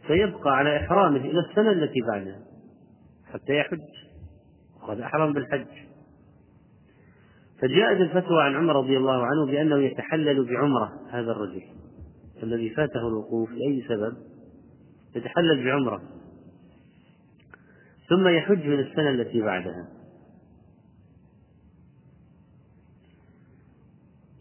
سيبقى 0.08 0.58
على 0.58 0.78
إحرامه 0.78 1.18
إلى 1.18 1.40
السنة 1.40 1.72
التي 1.72 2.02
بعدها 2.08 2.40
حتى 3.34 3.58
يحج 3.58 3.80
وقد 4.82 5.00
أحرم 5.00 5.34
بالحج. 5.34 5.68
فجاءت 7.62 8.02
الفتوى 8.02 8.44
عن 8.44 8.56
عمر 8.56 8.76
رضي 8.76 8.98
الله 8.98 9.26
عنه 9.26 9.46
بأنه 9.46 9.78
يتحلل 9.78 10.46
بعمرة 10.46 10.92
هذا 11.10 11.32
الرجل 11.32 11.62
الذي 12.44 12.70
فاته 12.70 13.08
الوقوف 13.08 13.50
لأي 13.52 13.86
سبب 13.88 14.18
يتحلل 15.16 15.66
بعمرة 15.66 16.02
ثم 18.10 18.28
يحج 18.28 18.68
من 18.68 18.80
السنة 18.80 19.10
التي 19.10 19.42
بعدها. 19.42 19.88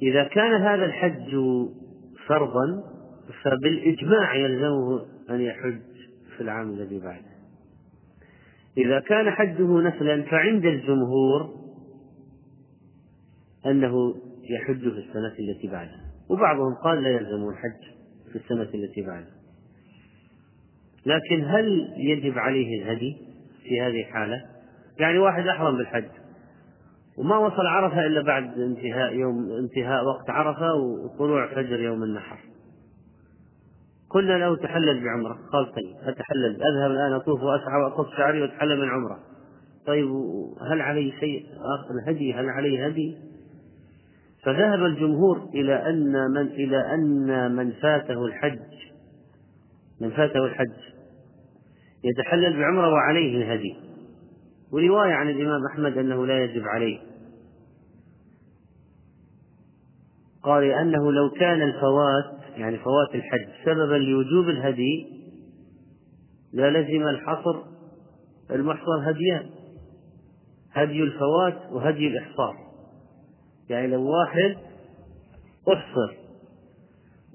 إذا 0.03 0.25
كان 0.25 0.63
هذا 0.63 0.85
الحج 0.85 1.37
فرضا 2.27 2.83
فبالإجماع 3.43 4.35
يلزمه 4.35 5.14
أن 5.31 5.41
يحج 5.41 5.81
في 6.37 6.41
العام 6.41 6.71
الذي 6.71 7.01
بعده. 7.01 7.35
إذا 8.79 9.01
كان 9.01 9.31
حجه 9.31 9.81
نفلا 9.81 10.23
فعند 10.23 10.65
الجمهور 10.65 11.65
أنه 13.67 14.15
يحج 14.51 14.81
في 14.81 14.99
السنة 14.99 15.35
التي 15.39 15.69
بعدها 15.69 16.05
وبعضهم 16.29 16.75
قال 16.75 17.03
لا 17.03 17.11
يلزمه 17.11 17.51
الحج 17.51 17.95
في 18.33 18.37
السنة 18.37 18.69
التي 18.75 19.03
بعدها 19.03 19.35
لكن 21.07 21.45
هل 21.45 21.95
يجب 21.97 22.39
عليه 22.39 22.83
الهدي 22.83 23.17
في 23.63 23.81
هذه 23.81 24.01
الحالة؟ 24.01 24.43
يعني 24.99 25.19
واحد 25.19 25.47
أحرم 25.47 25.77
بالحج. 25.77 26.09
وما 27.19 27.39
وصل 27.39 27.67
عرفة 27.67 28.07
إلا 28.07 28.23
بعد 28.23 28.59
انتهاء 28.59 29.15
يوم 29.15 29.53
انتهاء 29.53 30.05
وقت 30.05 30.31
عرفة 30.31 30.75
وطلوع 30.75 31.55
فجر 31.55 31.81
يوم 31.81 32.03
النحر. 32.03 32.39
قلنا 34.15 34.33
له 34.33 34.57
تحلل 34.57 35.05
بعمرة. 35.05 35.39
قال 35.53 35.73
طيب 35.73 36.09
أتحلل؟ 36.09 36.63
أذهب 36.63 36.91
الآن 36.91 37.13
أطوف 37.13 37.43
وأسعى 37.43 37.83
وأقص 37.83 38.17
شعري 38.17 38.43
وأتحلل 38.43 38.81
من 38.81 38.89
عمرة. 38.89 39.19
طيب 39.87 40.09
هل 40.71 40.81
علي 40.81 41.13
شيء 41.21 41.47
آخر؟ 41.51 42.11
هدي 42.11 42.35
هل 42.35 42.49
علي 42.49 42.87
هدي؟ 42.87 43.17
فذهب 44.45 44.85
الجمهور 44.85 45.49
إلى 45.55 45.89
أن 45.89 46.31
من 46.31 46.47
إلى 46.47 46.95
أن 46.95 47.53
من 47.57 47.71
فاته 47.71 48.27
الحج 48.27 48.59
من 50.01 50.11
فاته 50.11 50.45
الحج 50.45 50.79
يتحلل 52.05 52.61
بعمرة 52.61 52.93
وعليه 52.93 53.37
الهدي. 53.37 53.77
ورواية 54.73 55.13
عن 55.13 55.29
الإمام 55.29 55.61
أحمد 55.73 55.99
أنه 55.99 56.27
لا 56.27 56.45
يجب 56.45 56.63
عليه. 56.69 56.99
قال 60.45 60.69
لأنه 60.69 61.13
لو 61.13 61.31
كان 61.31 61.63
الفوات 61.63 62.25
يعني 62.57 62.79
فوات 62.79 63.15
الحج 63.15 63.47
سببا 63.65 63.95
لوجوب 63.95 64.49
الهدي 64.49 65.07
للزم 66.55 67.09
الحصر 67.09 67.57
المحصر 68.51 69.11
هديان 69.11 69.47
هدي 70.73 71.03
الفوات 71.03 71.73
وهدي 71.73 72.07
الإحصار. 72.07 72.55
يعني 73.71 73.87
لو 73.87 74.11
واحد 74.11 74.57
أحصر 75.73 76.15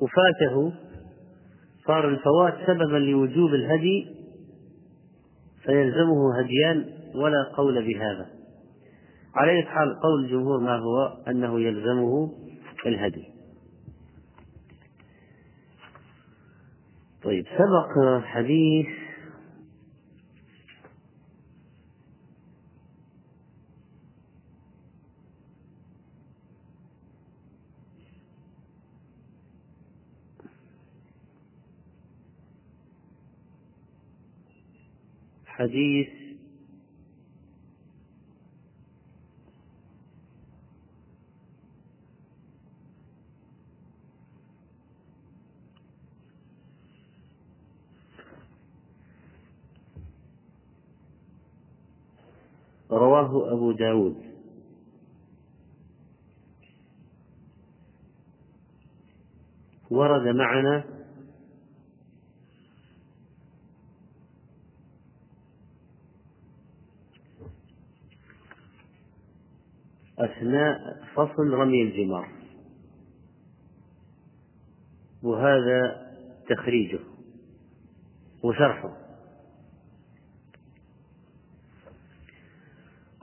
وفاته 0.02 0.74
صار 1.88 2.08
الفوات 2.08 2.54
سببا 2.68 2.98
لوجوب 2.98 3.54
الهدي 3.54 4.08
فيلزمه 5.64 6.40
هديان 6.40 6.86
ولا 7.16 7.44
قول 7.58 7.86
بهذا. 7.86 8.30
على 9.36 9.62
حال 9.62 10.00
قول 10.00 10.26
الجمهور 10.26 10.60
ما 10.60 10.78
هو؟ 10.78 11.18
أنه 11.28 11.60
يلزمه 11.60 12.32
الهدي. 12.86 13.30
طيب 17.24 17.46
سبق 17.46 18.24
حديث 18.24 18.88
حديث 35.46 36.19
رواه 53.30 53.54
أبو 53.54 53.72
داود. 53.72 54.16
ورد 59.92 60.36
معنا 60.36 60.84
أثناء 70.20 71.04
فصل 71.16 71.50
رمي 71.54 71.82
الجمار. 71.84 72.30
وهذا 75.24 76.10
تخريجه 76.50 77.00
وشرحه. 78.44 79.09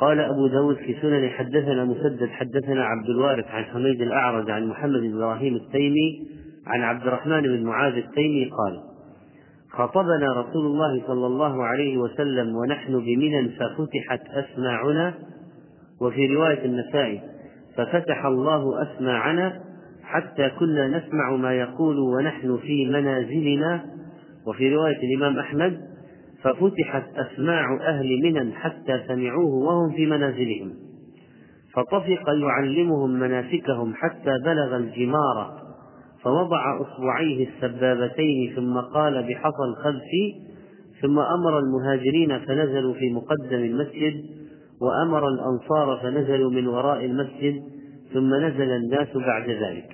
قال 0.01 0.21
أبو 0.21 0.47
داود 0.47 0.77
في 0.77 0.97
سنن 1.03 1.29
حدثنا 1.29 1.85
مسدد 1.85 2.29
حدثنا 2.29 2.85
عبد 2.85 3.09
الوارث 3.09 3.47
عن 3.47 3.65
حميد 3.65 4.03
الأعرج 4.03 4.51
عن 4.51 4.67
محمد 4.67 5.01
بن 5.01 5.17
إبراهيم 5.17 5.55
التيمي 5.57 6.29
عن 6.67 6.83
عبد 6.83 7.07
الرحمن 7.07 7.43
بن 7.43 7.65
معاذ 7.65 7.95
التيمي 7.95 8.45
قال 8.45 8.81
خطبنا 9.73 10.33
رسول 10.37 10.67
الله 10.67 11.03
صلى 11.07 11.27
الله 11.27 11.65
عليه 11.65 11.99
وسلم 11.99 12.57
ونحن 12.57 12.93
بمنى 12.93 13.49
ففتحت 13.49 14.21
أسماعنا 14.31 15.15
وفي 16.01 16.35
رواية 16.35 16.65
النسائي 16.65 17.23
ففتح 17.77 18.27
الله 18.27 18.83
أسماعنا 18.83 19.61
حتى 20.05 20.51
كنا 20.51 20.89
نسمع 20.89 21.37
ما 21.37 21.53
يقول 21.53 21.99
ونحن 21.99 22.59
في 22.63 22.87
منازلنا 22.87 23.85
وفي 24.47 24.75
رواية 24.75 24.97
الإمام 24.97 25.39
أحمد 25.39 25.81
ففتحت 26.47 27.05
أسماع 27.17 27.79
أهل 27.89 28.07
منى 28.23 28.53
حتى 28.53 29.03
سمعوه 29.09 29.55
وهم 29.55 29.97
في 29.97 30.07
منازلهم. 30.07 30.73
فطفق 31.73 32.29
يعلمهم 32.43 33.11
مناسكهم 33.11 33.95
حتى 33.95 34.39
بلغ 34.45 34.77
الجمار 34.77 35.63
فوضع 36.23 36.81
أصبعيه 36.81 37.49
السبابتين 37.49 38.53
ثم 38.57 38.81
قال 38.81 39.23
بحصى 39.23 39.63
الخلف 39.69 40.11
ثم 41.03 41.19
أمر 41.19 41.59
المهاجرين 41.59 42.39
فنزلوا 42.39 42.95
في 42.95 43.11
مقدم 43.11 43.65
المسجد 43.65 44.25
وأمر 44.81 45.29
الأنصار 45.29 46.01
فنزلوا 46.03 46.51
من 46.51 46.67
وراء 46.67 47.05
المسجد 47.05 47.63
ثم 48.15 48.35
نزل 48.35 48.71
الناس 48.71 49.09
بعد 49.17 49.51
ذلك. 49.51 49.89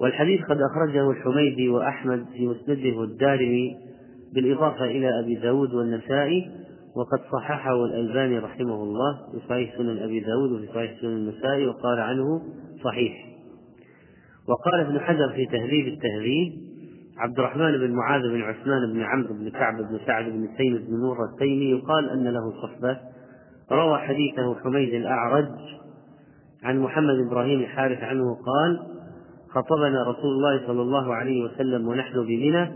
والحديث 0.00 0.40
قد 0.40 0.58
أخرجه 0.70 1.10
الحميدي 1.10 1.68
وأحمد 1.68 2.26
في 2.32 2.46
مسنده 2.46 2.96
والدارمي 2.96 3.89
بالإضافة 4.34 4.84
إلى 4.84 5.20
أبي 5.20 5.34
داود 5.34 5.74
والنسائي 5.74 6.50
وقد 6.96 7.20
صححه 7.32 7.84
الألباني 7.84 8.38
رحمه 8.38 8.82
الله 8.82 9.18
في 9.32 9.48
صحيح 9.48 9.76
سنن 9.76 9.98
أبي 9.98 10.20
داود 10.20 10.52
وفي 10.52 10.66
صحيح 10.66 11.00
سنن 11.00 11.10
النسائي 11.10 11.66
وقال 11.66 12.00
عنه 12.00 12.42
صحيح. 12.84 13.12
وقال 14.48 14.80
ابن 14.80 15.00
حجر 15.00 15.28
في 15.28 15.46
تهذيب 15.46 15.86
التهذيب 15.86 16.52
عبد 17.18 17.38
الرحمن 17.38 17.78
بن 17.78 17.90
معاذ 17.90 18.22
بن 18.22 18.42
عثمان 18.42 18.92
بن 18.92 19.02
عمرو 19.02 19.34
بن 19.34 19.50
كعب 19.50 19.76
بن 19.76 20.00
سعد 20.06 20.24
بن 20.24 20.48
تيم 20.56 20.76
بن 20.76 21.00
نور 21.00 21.16
التيمي 21.24 21.70
يقال 21.70 22.10
أن 22.10 22.28
له 22.28 22.62
صحبة. 22.62 22.98
روى 23.72 23.98
حديثه 23.98 24.54
حميد 24.54 24.94
الأعرج 24.94 25.48
عن 26.62 26.78
محمد 26.78 27.26
إبراهيم 27.26 27.60
الحارث 27.60 28.02
عنه 28.02 28.34
قال 28.34 28.80
خطبنا 29.50 30.02
رسول 30.02 30.30
الله 30.30 30.66
صلى 30.66 30.82
الله 30.82 31.14
عليه 31.14 31.44
وسلم 31.44 31.88
ونحن 31.88 32.26
بمنى 32.26 32.70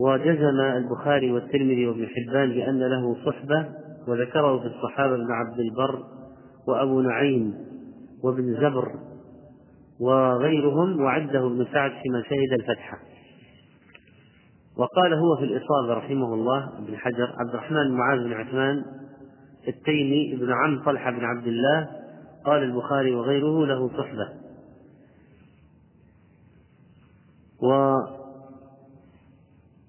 وجزم 0.00 0.60
البخاري 0.60 1.32
والترمذي 1.32 1.86
وابن 1.86 2.06
حبان 2.06 2.50
بأن 2.50 2.78
له 2.78 3.16
صحبة 3.26 3.68
وذكره 4.08 4.58
في 4.58 4.66
الصحابة 4.66 5.14
ابن 5.14 5.32
عبد 5.32 5.60
البر 5.60 6.04
وأبو 6.68 7.00
نعيم 7.00 7.54
وابن 8.24 8.54
زبر 8.54 8.92
وغيرهم 10.00 11.00
وعده 11.00 11.46
ابن 11.46 11.66
سعد 11.72 11.90
فيما 12.02 12.22
شهد 12.22 12.60
الفتح. 12.60 12.98
وقال 14.76 15.14
هو 15.14 15.36
في 15.36 15.44
الإصابة 15.44 15.94
رحمه 15.94 16.34
الله 16.34 16.78
ابن 16.78 16.96
حجر 16.96 17.34
عبد 17.38 17.50
الرحمن 17.50 17.88
بن 17.88 17.94
معاذ 17.94 18.18
بن 18.24 18.32
عثمان 18.32 18.84
التيمي 19.68 20.34
ابن 20.34 20.52
عم 20.52 20.82
طلحة 20.84 21.10
بن 21.10 21.24
عبد 21.24 21.46
الله 21.46 21.88
قال 22.44 22.62
البخاري 22.62 23.14
وغيره 23.14 23.66
له 23.66 23.88
صحبة. 23.88 24.28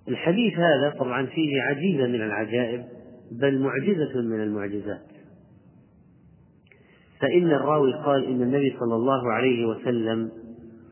والحديث 0.07 0.53
هذا 0.53 0.95
طبعا 0.99 1.25
فيه 1.25 1.61
عجيبة 1.61 2.07
من 2.07 2.21
العجائب 2.21 2.85
بل 3.31 3.59
معجزة 3.59 4.21
من 4.21 4.43
المعجزات. 4.43 5.01
فإن 7.19 7.51
الراوي 7.51 7.93
قال 7.93 8.25
إن 8.25 8.41
النبي 8.41 8.75
صلى 8.79 8.95
الله 8.95 9.31
عليه 9.31 9.65
وسلم 9.65 10.31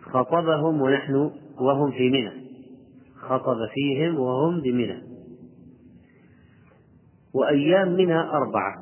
خطبهم 0.02 0.82
ونحن 0.82 1.32
وهم 1.60 1.92
في 1.92 2.10
منى. 2.10 2.32
خطب 3.16 3.58
فيهم 3.74 4.20
وهم 4.20 4.62
بمنى. 4.62 5.02
وأيام 7.34 7.94
منى 7.94 8.20
أربعة 8.20 8.74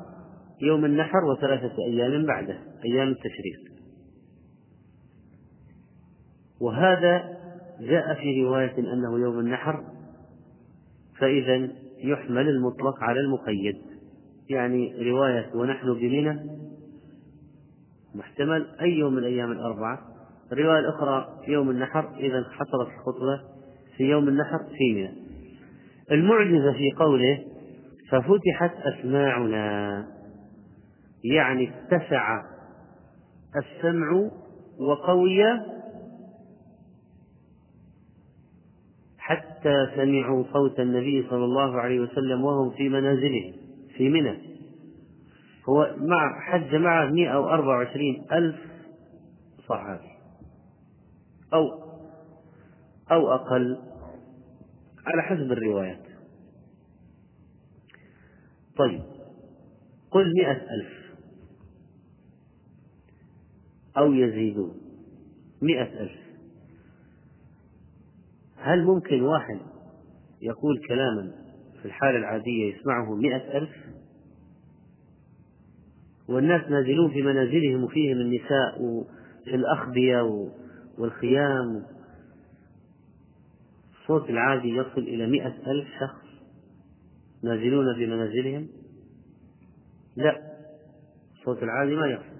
يوم 0.62 0.84
النحر 0.84 1.24
وثلاثة 1.24 1.72
أيام 1.86 2.26
بعده 2.26 2.58
أيام 2.84 3.08
التشريق. 3.08 3.60
وهذا 6.60 7.38
جاء 7.80 8.14
في 8.14 8.42
رواية 8.44 8.78
أنه 8.78 9.18
يوم 9.18 9.38
النحر 9.38 9.84
فإذا 11.20 11.68
يحمل 11.98 12.48
المطلق 12.48 13.02
على 13.02 13.20
المقيد. 13.20 13.76
يعني 14.50 15.10
رواية 15.10 15.50
ونحن 15.54 15.94
بمنى 15.94 16.40
محتمل 18.14 18.66
أي 18.80 18.90
يوم 18.90 19.12
من 19.12 19.18
الأيام 19.18 19.52
الأربعة. 19.52 19.98
الرواية 20.52 20.78
الأخرى 20.78 21.28
يوم 21.48 21.70
النحر 21.70 22.16
إذا 22.16 22.44
حصلت 22.50 22.88
الخطبة 22.94 23.40
في 23.96 24.04
يوم 24.04 24.28
النحر 24.28 24.58
في 24.58 24.94
منى. 24.94 25.12
المعجزة 26.12 26.72
في 26.72 26.90
قوله 26.98 27.44
ففتحت 28.10 28.72
أسماعنا 28.76 30.06
يعني 31.24 31.70
اتسع 31.70 32.42
السمع 33.56 34.30
وقوي 34.80 35.44
حتى 39.28 39.88
سمعوا 39.96 40.44
صوت 40.52 40.80
النبي 40.80 41.26
صلى 41.30 41.44
الله 41.44 41.80
عليه 41.80 42.00
وسلم 42.00 42.44
وهم 42.44 42.70
في 42.70 42.88
منازلهم 42.88 43.52
في 43.96 44.08
منى. 44.08 44.38
هو 45.68 45.94
مع 45.98 46.40
حج 46.40 46.74
معه 46.74 47.10
124 47.10 48.26
ألف 48.32 48.56
صحابي. 49.68 50.10
أو 51.54 51.68
أو 53.10 53.34
أقل 53.34 53.78
على 55.06 55.22
حسب 55.22 55.52
الروايات. 55.52 56.04
طيب 58.76 59.02
قل 60.10 60.32
مئة 60.36 60.52
ألف. 60.52 61.16
أو 63.98 64.12
يزيدون 64.12 64.80
مئة 65.62 66.00
ألف. 66.00 66.27
هل 68.68 68.84
ممكن 68.84 69.22
واحد 69.22 69.60
يقول 70.42 70.80
كلاما 70.88 71.32
في 71.82 71.84
الحالة 71.84 72.18
العادية 72.18 72.74
يسمعه 72.74 73.14
مئة 73.14 73.58
ألف؟ 73.58 73.70
والناس 76.28 76.70
نازلون 76.70 77.10
في 77.10 77.22
منازلهم 77.22 77.84
وفيهم 77.84 78.16
النساء 78.16 78.82
وفي 78.82 79.54
الأخبية 79.54 80.50
والخيام. 80.98 81.82
الصوت 84.00 84.30
العادي 84.30 84.68
يصل 84.68 85.00
إلى 85.00 85.26
مئة 85.26 85.54
ألف 85.70 85.88
شخص 86.00 86.28
نازلون 87.42 87.94
في 87.94 88.06
منازلهم؟ 88.06 88.68
لا 90.16 90.42
الصوت 91.38 91.62
العالي 91.62 91.96
ما 91.96 92.06
يصل. 92.06 92.38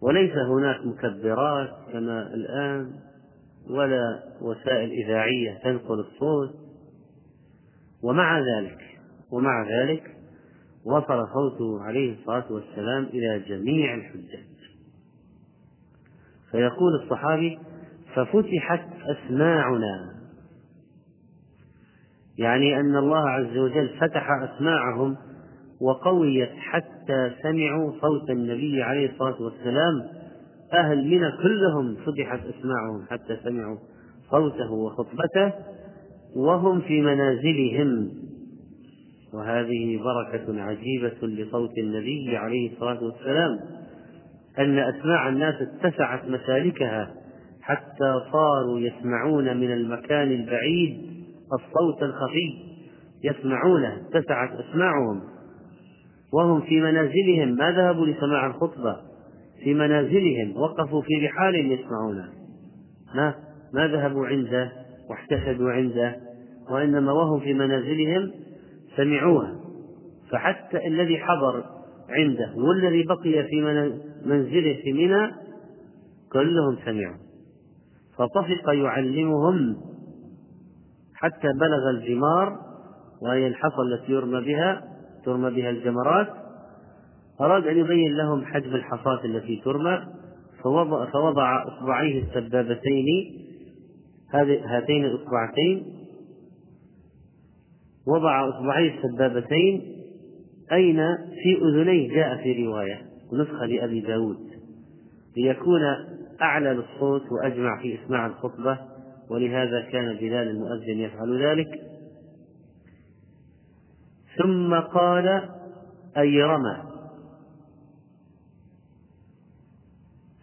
وليس 0.00 0.32
هناك 0.32 0.86
مكبرات 0.86 1.70
كما 1.92 2.34
الآن. 2.34 3.05
ولا 3.70 4.22
وسائل 4.40 4.90
إذاعية 4.90 5.58
تنقل 5.64 6.00
الصوت. 6.00 6.54
ومع 8.02 8.38
ذلك 8.38 8.78
ومع 9.32 9.68
ذلك 9.68 10.16
وصل 10.84 11.28
صوته 11.34 11.82
عليه 11.82 12.14
الصلاة 12.18 12.52
والسلام 12.52 13.04
إلى 13.04 13.38
جميع 13.48 13.94
الحجاج. 13.94 14.46
فيقول 16.50 16.94
الصحابي 17.02 17.58
ففتحت 18.14 18.88
أسماعنا. 19.02 20.16
يعني 22.38 22.80
أن 22.80 22.96
الله 22.96 23.28
عز 23.30 23.56
وجل 23.56 23.88
فتح 24.00 24.28
أسماعهم 24.30 25.16
وقويت 25.80 26.50
حتى 26.58 27.32
سمعوا 27.42 27.92
صوت 28.00 28.30
النبي 28.30 28.82
عليه 28.82 29.10
الصلاة 29.10 29.42
والسلام 29.42 30.15
أهل 30.72 31.06
منى 31.06 31.32
كلهم 31.42 31.94
فتحت 31.94 32.40
أسماعهم 32.40 33.06
حتى 33.10 33.36
سمعوا 33.44 33.76
صوته 34.30 34.72
وخطبته 34.72 35.52
وهم 36.36 36.80
في 36.80 37.00
منازلهم. 37.00 38.10
وهذه 39.34 40.02
بركة 40.02 40.62
عجيبة 40.62 41.26
لصوت 41.26 41.78
النبي 41.78 42.36
عليه 42.36 42.72
الصلاة 42.72 43.04
والسلام 43.04 43.58
أن 44.58 44.78
أسماع 44.78 45.28
الناس 45.28 45.54
اتسعت 45.54 46.24
مسالكها 46.28 47.14
حتى 47.62 48.20
صاروا 48.32 48.80
يسمعون 48.80 49.56
من 49.56 49.72
المكان 49.72 50.32
البعيد 50.32 51.10
الصوت 51.52 52.02
الخفي 52.02 52.76
يسمعونه 53.24 53.96
اتسعت 53.96 54.50
أسماعهم. 54.52 55.22
وهم 56.32 56.60
في 56.60 56.80
منازلهم 56.80 57.48
ما 57.48 57.70
ذهبوا 57.70 58.06
لسماع 58.06 58.46
الخطبة 58.46 58.96
في 59.64 59.74
منازلهم 59.74 60.56
وقفوا 60.56 61.02
في 61.02 61.26
رحال 61.26 61.72
يسمعونه 61.72 62.28
ما 63.14 63.34
ما 63.74 63.88
ذهبوا 63.88 64.26
عنده 64.26 64.72
واحتسبوا 65.10 65.70
عنده 65.70 66.16
وإنما 66.70 67.12
وهم 67.12 67.40
في 67.40 67.54
منازلهم 67.54 68.30
سمعوها. 68.96 69.56
فحتى 70.30 70.86
الذي 70.86 71.18
حضر 71.18 71.64
عنده 72.08 72.52
والذي 72.56 73.02
بقي 73.02 73.44
في 73.44 73.60
منزله 74.24 74.80
في 74.82 74.92
منى 74.92 75.30
كلهم 76.32 76.76
سمعوا. 76.84 77.16
فطفق 78.16 78.72
يعلمهم 78.72 79.76
حتى 81.14 81.48
بلغ 81.60 81.90
الجمار 81.90 82.58
وهي 83.22 83.46
الحصى 83.46 83.82
التي 83.92 84.12
يرمى 84.12 84.40
بها 84.40 84.82
ترمى 85.24 85.50
بها 85.50 85.70
الجمرات 85.70 86.28
أراد 87.40 87.66
أن 87.66 87.78
يبين 87.78 88.16
لهم 88.16 88.44
حجم 88.44 88.74
الحصاة 88.74 89.24
التي 89.24 89.62
ترمى 89.64 90.06
فوضع, 90.62 91.10
فوضع 91.10 91.64
إصبعيه 91.68 92.22
السبابتين 92.22 93.06
هاتين 94.64 95.04
الإصبعتين 95.04 95.86
وضع 98.06 98.48
إصبعيه 98.48 98.94
السبابتين 98.98 99.96
أين؟ 100.72 100.96
في 101.42 101.58
أذنيه 101.62 102.14
جاء 102.14 102.42
في 102.42 102.66
رواية 102.66 103.02
نسخة 103.32 103.66
لأبي 103.66 104.00
داود 104.00 104.46
ليكون 105.36 105.80
أعلى 106.42 106.68
للصوت 106.68 107.22
وأجمع 107.32 107.82
في 107.82 107.98
إسماع 108.04 108.26
الخطبة 108.26 108.78
ولهذا 109.30 109.80
كان 109.80 110.16
بلال 110.16 110.48
المؤذن 110.48 110.98
يفعل 111.00 111.42
ذلك. 111.42 111.80
ثم 114.38 114.74
قال 114.74 115.48
أي 116.16 116.42
رمى. 116.42 116.95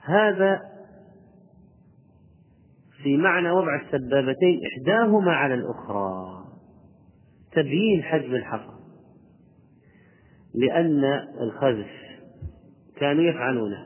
هذا 0.05 0.61
في 3.03 3.17
معنى 3.17 3.51
وضع 3.51 3.81
السبابتين 3.81 4.59
إحداهما 4.65 5.31
على 5.31 5.53
الأخرى. 5.53 6.43
تبيين 7.51 8.03
حجم 8.03 8.35
الحصى 8.35 8.73
لأن 10.55 11.03
الخزف 11.41 11.91
كانوا 12.95 13.23
يفعلونه 13.23 13.85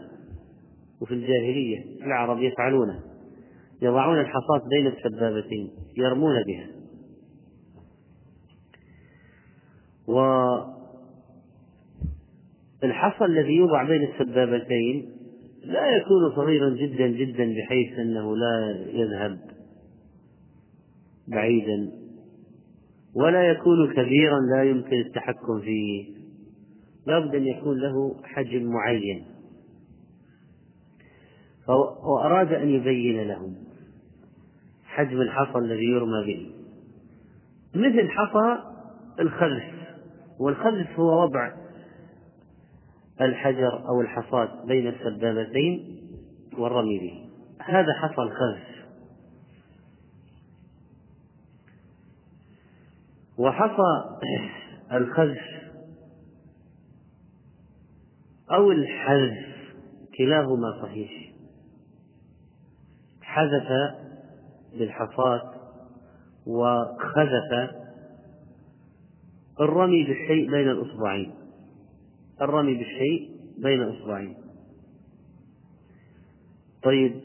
وفي 1.01 1.13
الجاهلية 1.13 2.05
العرب 2.05 2.41
يفعلونه 2.41 3.03
يضعون 3.81 4.19
الحصاة 4.19 4.61
بين 4.69 4.87
السبابتين 4.87 5.71
يرمون 5.97 6.43
بها. 6.43 6.67
والحصى 12.81 13.25
الذي 13.25 13.55
يوضع 13.55 13.83
بين 13.83 14.03
السبابتين 14.03 15.16
لا 15.67 15.87
يكون 15.97 16.35
صغيرا 16.35 16.69
جدا 16.69 17.07
جدا 17.07 17.53
بحيث 17.53 17.99
أنه 17.99 18.37
لا 18.37 18.85
يذهب 18.93 19.39
بعيدا 21.27 21.91
ولا 23.15 23.43
يكون 23.43 23.93
كبيرا 23.93 24.39
لا 24.39 24.63
يمكن 24.63 24.99
التحكم 24.99 25.61
فيه. 25.61 26.05
لابد 27.07 27.35
أن 27.35 27.47
يكون 27.47 27.77
له 27.77 28.15
حجم 28.23 28.63
معين. 28.63 29.25
وأراد 32.03 32.53
أن 32.53 32.69
يبين 32.69 33.27
لهم 33.27 33.55
حجم 34.85 35.21
الحصى 35.21 35.57
الذي 35.57 35.85
يرمى 35.85 36.25
به. 36.25 36.51
مثل 37.75 38.09
حصى 38.09 38.57
الخلف 39.19 39.63
والخلف 40.39 40.99
هو 40.99 41.23
وضع 41.23 41.66
الحجر 43.21 43.87
أو 43.89 44.01
الحصاة 44.01 44.65
بين 44.65 44.87
السبابتين 44.87 45.97
والرمي 46.57 46.99
به 46.99 47.29
هذا 47.65 47.93
حصى 47.93 48.21
الخلف 48.21 48.77
وحصى 53.37 54.03
الخلف 54.91 55.41
أو 58.51 58.71
الحذف 58.71 59.47
كلاهما 60.17 60.81
صحيح. 60.81 61.33
حذف 63.21 63.95
بالحصاة 64.73 65.53
وخذف 66.47 67.71
الرمي 69.61 70.03
بالشيء 70.03 70.51
بين 70.51 70.69
الأصبعين. 70.69 71.36
الرمي 72.41 72.73
بالشيء 72.73 73.31
بين 73.57 73.81
إصبعين. 73.81 74.37
طيب 76.83 77.21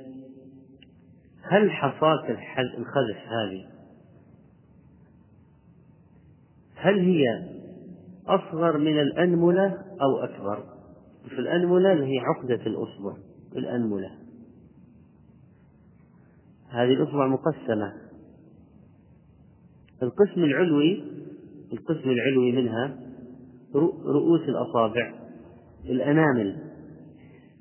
هل 1.43 1.71
حصاة 1.71 2.31
الخذف 2.79 3.17
هذه 3.17 3.67
هل 6.75 6.99
هي 6.99 7.25
أصغر 8.27 8.79
من 8.79 9.01
الأنملة 9.01 9.85
أو 10.03 10.25
أكبر؟ 10.25 10.65
في 11.29 11.39
الأنملة 11.39 11.93
اللي 11.93 12.07
هي 12.07 12.19
عقدة 12.19 12.67
الأصبع 12.67 13.17
الأنملة. 13.57 14.11
هذه 16.69 16.93
الأصبع 16.93 17.27
مقسمة. 17.27 17.93
القسم 20.03 20.45
العلوي 20.45 21.05
القسم 21.73 22.11
العلوي 22.11 22.53
منها 22.53 22.99
رؤوس 24.07 24.41
الأصابع 24.41 25.15
الأنامل. 25.85 26.73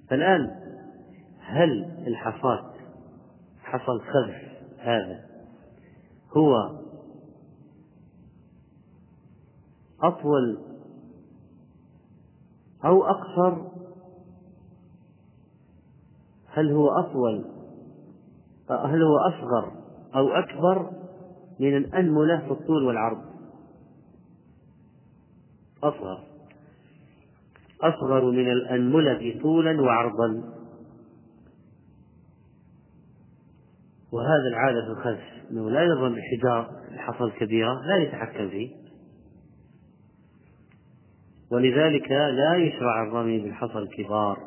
فالآن 0.09 0.61
هل 1.39 1.85
الحصاة 2.07 2.71
حصى 3.61 3.91
الخذف 3.91 4.51
هذا 4.79 5.25
هو 6.37 6.79
أطول 10.01 10.57
أو 12.85 13.03
أقصر؟ 13.03 13.71
هل 16.47 16.71
هو 16.71 16.89
أطول 16.89 17.45
هل 18.69 19.03
هو 19.03 19.17
أصغر 19.17 19.71
أو 20.15 20.27
أكبر 20.27 20.91
من 21.59 21.77
الأنملة 21.77 22.39
في 22.39 22.51
الطول 22.51 22.83
والعرض؟ 22.83 23.30
أصغر. 25.83 26.23
أصغر 27.81 28.31
من 28.31 28.51
الأنملة 28.51 29.39
طولا 29.41 29.81
وعرضا. 29.81 30.43
وهذا 34.11 34.47
العادة 34.51 34.85
في 34.85 34.91
الخلف 34.99 35.21
أنه 35.51 35.69
لا 35.69 35.83
يضرب 35.83 36.13
الحجار 36.13 36.81
الحصى 36.91 37.23
الكبيرة 37.23 37.73
لا 37.87 37.97
يتحكم 37.97 38.49
فيه. 38.49 38.69
ولذلك 41.51 42.11
لا 42.11 42.55
يشرع 42.55 43.03
الرمي 43.03 43.39
بالحصى 43.39 43.77
الكبار 43.77 44.37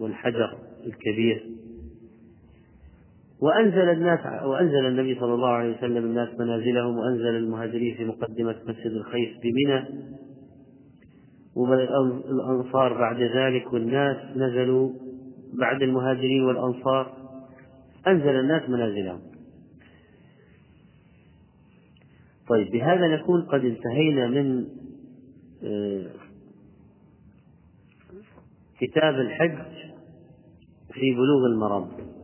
والحجر 0.00 0.58
الكبير. 0.86 1.46
وأنزل 3.40 3.88
الناس 3.90 4.20
وأنزل 4.44 4.86
النبي 4.86 5.20
صلى 5.20 5.34
الله 5.34 5.48
عليه 5.48 5.76
وسلم 5.76 6.04
الناس 6.04 6.28
منازلهم 6.38 6.98
وأنزل 6.98 7.36
المهاجرين 7.36 7.96
في 7.96 8.04
مقدمة 8.04 8.56
مسجد 8.66 8.92
الخيف 8.92 9.30
بمنى. 9.42 9.84
والأنصار 11.56 12.98
بعد 12.98 13.20
ذلك 13.20 13.72
والناس 13.72 14.16
نزلوا 14.36 14.92
بعد 15.60 15.82
المهاجرين 15.82 16.44
والأنصار. 16.44 17.12
أنزل 18.06 18.40
الناس 18.40 18.68
منازلهم. 18.68 19.20
طيب 22.48 22.70
بهذا 22.70 23.08
نكون 23.08 23.42
قد 23.42 23.64
انتهينا 23.64 24.26
من 24.26 24.66
آه، 25.64 26.06
كتاب 28.80 29.14
الحج 29.14 29.58
في 30.92 31.14
بلوغ 31.14 31.46
المرام. 31.46 32.15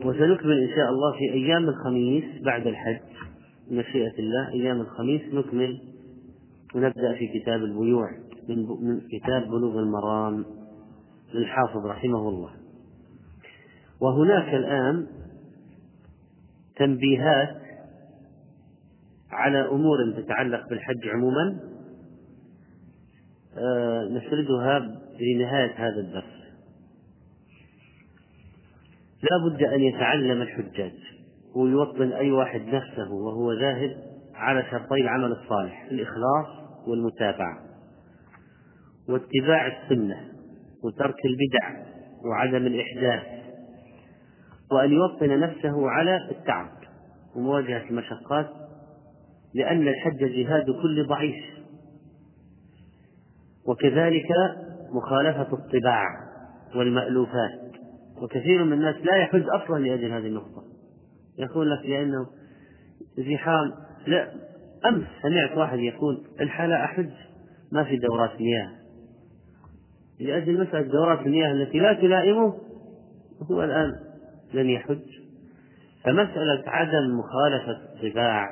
وسنكمل 0.00 0.62
إن 0.62 0.76
شاء 0.76 0.90
الله 0.90 1.12
في 1.18 1.32
أيام 1.32 1.68
الخميس 1.68 2.24
بعد 2.42 2.66
الحج 2.66 3.00
مشيئة 3.70 4.18
الله 4.18 4.48
أيام 4.52 4.80
الخميس 4.80 5.22
نكمل 5.34 5.80
ونبدأ 6.74 7.14
في 7.14 7.40
كتاب 7.40 7.64
البيوع 7.64 8.10
من 8.48 9.00
كتاب 9.00 9.48
بلوغ 9.48 9.78
المرام 9.78 10.44
للحافظ 11.34 11.86
رحمه 11.86 12.28
الله. 12.28 12.50
وهناك 14.00 14.54
الآن 14.54 15.06
تنبيهات 16.76 17.56
على 19.30 19.68
أمور 19.68 19.96
تتعلق 20.16 20.68
بالحج 20.68 21.08
عموما 21.08 21.60
آه، 23.56 24.04
نسردها 24.04 24.78
لنهاية 25.20 25.72
هذا 25.76 26.00
الدرس. 26.00 26.37
لا 29.22 29.48
بد 29.48 29.62
أن 29.62 29.80
يتعلم 29.80 30.42
الحجاج 30.42 30.94
ويوطن 31.56 32.12
أي 32.12 32.30
واحد 32.30 32.60
نفسه 32.60 33.12
وهو 33.12 33.52
ذاهب 33.52 33.96
على 34.34 34.64
شرطي 34.70 35.00
العمل 35.00 35.32
الصالح 35.32 35.86
الإخلاص 35.90 36.46
والمتابعة 36.86 37.58
واتباع 39.08 39.66
السنة 39.66 40.16
وترك 40.84 41.16
البدع 41.24 41.88
وعدم 42.24 42.66
الإحداث 42.66 43.22
وأن 44.72 44.92
يوطن 44.92 45.40
نفسه 45.40 45.90
على 45.90 46.30
التعب 46.30 46.70
ومواجهة 47.36 47.82
المشقات 47.90 48.48
لأن 49.54 49.88
الحج 49.88 50.18
جهاد 50.18 50.64
كل 50.64 51.06
ضعيف 51.08 51.44
وكذلك 53.66 54.26
مخالفة 54.92 55.52
الطباع 55.52 56.06
والمألوفات. 56.76 57.67
وكثير 58.22 58.64
من 58.64 58.72
الناس 58.72 58.94
لا 58.96 59.16
يحج 59.16 59.44
أصلا 59.48 59.78
لأجل 59.78 60.12
هذه 60.12 60.26
النقطة. 60.26 60.64
يقول 61.38 61.70
لك 61.70 61.86
لأنه 61.86 62.26
زحام 63.18 63.72
لا 64.06 64.32
أمس 64.86 65.06
سمعت 65.22 65.58
واحد 65.58 65.78
يقول 65.78 66.24
الحالة 66.40 66.84
أحج 66.84 67.10
ما 67.72 67.84
في 67.84 67.96
دورات 67.96 68.40
مياه 68.40 68.70
لأجل 70.20 70.60
مسألة 70.60 70.82
دورات 70.82 71.26
المياه 71.26 71.52
التي 71.52 71.78
لا 71.78 71.92
تلائمه 71.92 72.54
هو 73.50 73.64
الآن 73.64 73.92
لن 74.54 74.70
يحج. 74.70 75.02
فمسألة 76.04 76.62
عدم 76.66 77.18
مخالفة 77.18 77.78
الطباع 77.94 78.48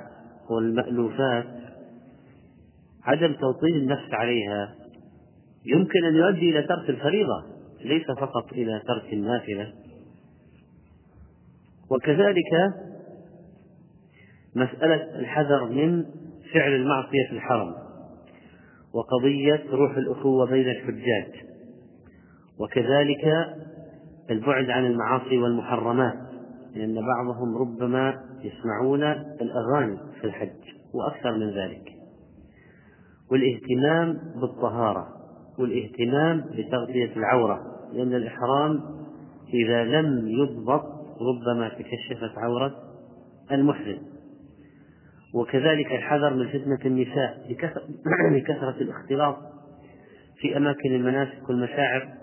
والمألوفات 0.50 1.46
عدم 3.05 3.33
توطين 3.33 3.76
النفس 3.76 4.12
عليها 4.12 4.74
يمكن 5.66 6.05
أن 6.05 6.14
يؤدي 6.14 6.50
إلى 6.50 6.62
ترك 6.62 6.90
الفريضة. 6.90 7.56
ليس 7.85 8.07
فقط 8.19 8.53
إلى 8.53 8.83
ترك 8.87 9.12
النافلة. 9.12 9.73
وكذلك 11.91 12.75
مسألة 14.55 15.19
الحذر 15.19 15.65
من 15.65 16.05
فعل 16.55 16.73
المعصية 16.73 17.27
في 17.29 17.37
الحرم 17.37 17.75
وقضية 18.95 19.65
روح 19.71 19.97
الأخوة 19.97 20.47
بين 20.47 20.71
الحجاج. 20.71 21.47
وكذلك 22.59 23.55
البعد 24.31 24.71
عن 24.71 24.87
المعاصي 24.87 25.39
والمحرمات 25.39 26.19
لأن 26.75 26.95
بعضهم 26.95 27.57
ربما 27.57 28.15
يسمعون 28.43 29.03
الأغاني 29.41 29.99
في 30.21 30.27
الحج 30.27 30.61
وأكثر 30.95 31.33
من 31.33 31.51
ذلك. 31.51 31.93
والاهتمام 33.31 34.19
بالطهارة. 34.41 35.15
والاهتمام 35.59 36.40
بتغطية 36.40 37.16
العورة 37.16 37.77
لأن 37.92 38.14
الإحرام 38.14 38.81
إذا 39.55 39.85
لم 39.85 40.29
يضبط 40.29 40.85
ربما 41.21 41.69
تكشفت 41.69 42.38
عورة 42.38 42.75
المحرم. 43.53 43.99
وكذلك 45.35 45.87
الحذر 45.87 46.35
من 46.35 46.49
فتنة 46.49 46.79
النساء 46.85 47.47
لكثرة 48.31 48.77
الاختلاط 48.85 49.37
في 50.40 50.57
أماكن 50.57 50.95
المناسك 50.95 51.49
والمشاعر 51.49 52.14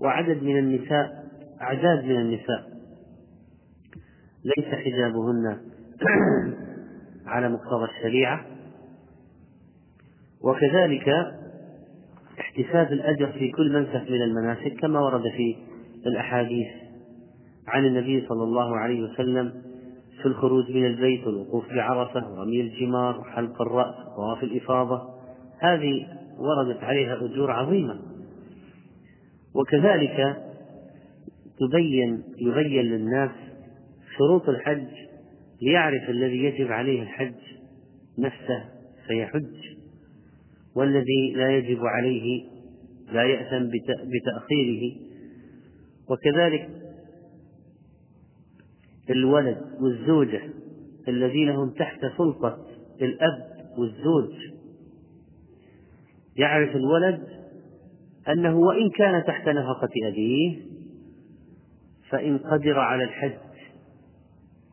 وعدد 0.00 0.42
من 0.42 0.58
النساء 0.58 1.24
أعداد 1.60 2.04
من 2.04 2.16
النساء. 2.16 2.72
ليس 4.44 4.74
حجابهن 4.74 5.60
على 7.26 7.48
مقتضى 7.48 7.84
الشريعة. 7.84 8.46
وكذلك 10.44 11.08
احتساب 12.52 12.92
الأجر 12.92 13.32
في 13.32 13.50
كل 13.50 13.72
منسك 13.72 14.10
من 14.10 14.22
المناسك 14.22 14.80
كما 14.80 15.00
ورد 15.00 15.22
في 15.22 15.56
الأحاديث 16.06 16.66
عن 17.68 17.86
النبي 17.86 18.26
صلى 18.28 18.44
الله 18.44 18.76
عليه 18.76 19.02
وسلم 19.02 19.52
في 20.22 20.26
الخروج 20.28 20.70
من 20.70 20.86
البيت 20.86 21.26
والوقوف 21.26 21.68
بعرفة 21.68 22.32
ورمي 22.32 22.60
الجمار 22.60 23.20
وحلق 23.20 23.62
الرأس 23.62 23.94
وطواف 24.06 24.42
الإفاضة. 24.42 25.02
هذه 25.58 26.06
وردت 26.38 26.84
عليها 26.84 27.16
أجور 27.16 27.50
عظيمة. 27.50 28.00
وكذلك 29.54 30.36
تبين 31.60 32.22
يبين 32.38 32.84
للناس 32.84 33.30
شروط 34.18 34.48
الحج 34.48 34.88
ليعرف 35.62 36.10
الذي 36.10 36.44
يجب 36.44 36.72
عليه 36.72 37.02
الحج 37.02 37.34
نفسه 38.18 38.64
فيحج. 39.06 39.71
والذي 40.74 41.32
لا 41.36 41.56
يجب 41.56 41.78
عليه 41.84 42.44
لا 43.12 43.22
يأثم 43.22 43.68
بتأخيره. 43.88 44.96
وكذلك 46.10 46.70
الولد 49.10 49.62
والزوجة 49.80 50.42
الذين 51.08 51.48
هم 51.48 51.70
تحت 51.70 52.00
سلطة 52.18 52.66
الأب 53.02 53.52
والزوج. 53.78 54.34
يعرف 56.36 56.76
الولد 56.76 57.22
أنه 58.28 58.56
وإن 58.56 58.90
كان 58.90 59.24
تحت 59.24 59.48
نفقة 59.48 59.90
أبيه 60.08 60.62
فإن 62.10 62.38
قدر 62.38 62.78
على 62.78 63.04
الحج 63.04 63.38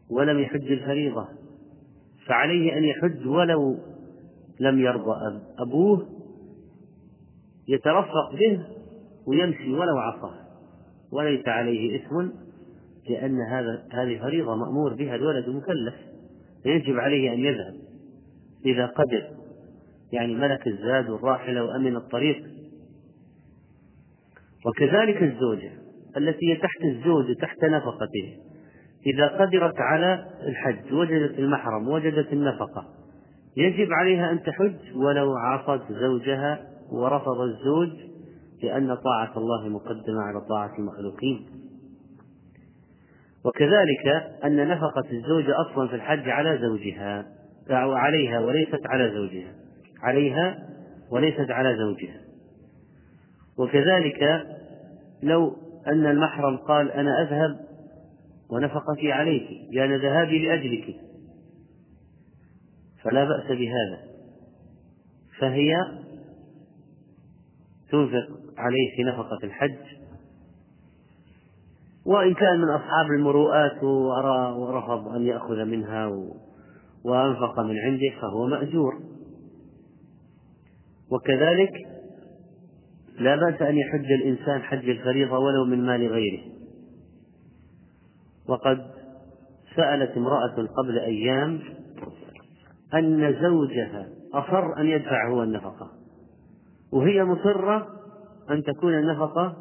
ولم 0.10 0.40
يحج 0.40 0.72
الفريضة 0.72 1.28
فعليه 2.26 2.78
أن 2.78 2.84
يحج 2.84 3.28
ولو 3.28 3.78
لم 4.60 4.80
يرضى 4.80 5.12
أب 5.12 5.42
أبوه 5.60 6.08
يترفق 7.68 8.36
به 8.40 8.66
ويمشي 9.28 9.74
ولو 9.74 9.98
عصاه. 9.98 10.36
وليس 11.12 11.48
عليه 11.48 11.96
إثم 11.96 12.30
لأن 13.10 13.42
هذا 13.42 13.84
هذه 13.92 14.20
فريضة 14.20 14.56
مأمور 14.56 14.94
بها 14.94 15.16
الولد 15.16 15.50
مكلف 15.50 15.96
فيجب 16.64 17.00
عليه 17.00 17.34
أن 17.34 17.40
يذهب 17.40 17.74
إذا 18.66 18.86
قدر. 18.86 19.30
يعني 20.12 20.36
ملك 20.36 20.68
الزاد 20.68 21.10
والراحلة 21.10 21.64
وأمن 21.64 21.96
الطريق. 21.96 22.44
وكذلك 24.66 25.24
الزوجة 25.24 25.72
التي 26.18 26.52
هي 26.52 26.56
تحت 26.56 26.84
الزوج 26.84 27.36
تحت 27.36 27.64
نفقته. 27.64 28.38
إذا 29.08 29.28
قدرت 29.28 29.80
على 29.80 30.26
الحج 30.44 30.94
وجدت 30.94 31.40
المحرم 31.40 31.88
وجدت 31.88 32.34
النفقة 32.34 32.99
يجب 33.58 33.88
عليها 33.92 34.32
أن 34.32 34.44
تحج 34.44 34.96
ولو 34.96 35.38
عصت 35.38 35.92
زوجها 35.92 36.60
ورفض 36.92 37.42
الزوج 37.42 37.90
لأن 38.64 38.96
طاعة 38.96 39.38
الله 39.38 39.70
مقدمة 39.70 40.22
على 40.22 40.42
طاعة 40.50 40.72
المخلوقين. 40.80 41.46
وكذلك 43.46 44.08
أن 44.44 44.68
نفقة 44.68 45.12
الزوجة 45.12 45.54
أصلا 45.62 45.88
في 45.88 45.96
الحج 45.96 46.30
على 46.30 46.58
زوجها 46.62 47.26
أو 47.70 47.94
عليها 47.94 48.40
وليست 48.40 48.82
على 48.86 49.12
زوجها 49.12 49.54
عليها 50.04 50.58
وليست 51.12 51.52
على 51.52 51.78
زوجها. 51.78 52.20
وكذلك 53.58 54.48
لو 55.24 55.56
أن 55.88 56.06
المحرم 56.06 56.58
قال 56.58 56.92
أنا 56.92 57.22
أذهب 57.22 57.60
ونفقتي 58.52 59.12
عليك 59.12 59.48
لأن 59.72 59.96
ذهابي 59.96 60.48
لأجلك. 60.48 60.96
فلا 63.04 63.24
بأس 63.24 63.46
بهذا. 63.48 64.10
فهي 65.40 65.76
تنفق 67.92 68.28
عليه 68.58 68.96
في 68.96 69.04
نفقة 69.04 69.38
الحج. 69.44 70.00
وإن 72.06 72.34
كان 72.34 72.60
من 72.60 72.70
أصحاب 72.70 73.06
المروءات 73.06 73.84
ورفض 73.84 75.08
أن 75.08 75.22
يأخذ 75.22 75.66
منها 75.66 76.12
وأنفق 77.04 77.60
من 77.60 77.78
عنده 77.78 78.22
فهو 78.22 78.48
مأجور. 78.48 78.94
وكذلك 81.12 81.72
لا 83.20 83.36
بأس 83.36 83.62
أن 83.62 83.78
يحج 83.78 84.12
الإنسان 84.12 84.62
حج 84.62 84.90
الفريضة 84.90 85.38
ولو 85.38 85.66
من 85.66 85.86
مال 85.86 86.08
غيره. 86.08 86.42
وقد 88.48 88.92
سألت 89.76 90.18
امرأة 90.18 90.68
قبل 90.78 91.00
أيام 91.00 91.60
أن 92.94 93.36
زوجها 93.42 94.08
أصر 94.34 94.78
أن 94.78 94.86
يدفع 94.86 95.30
هو 95.30 95.44
النفقة 95.44 95.92
وهي 96.92 97.24
مصرة 97.24 97.88
أن 98.50 98.64
تكون 98.64 98.94
النفقة 98.94 99.56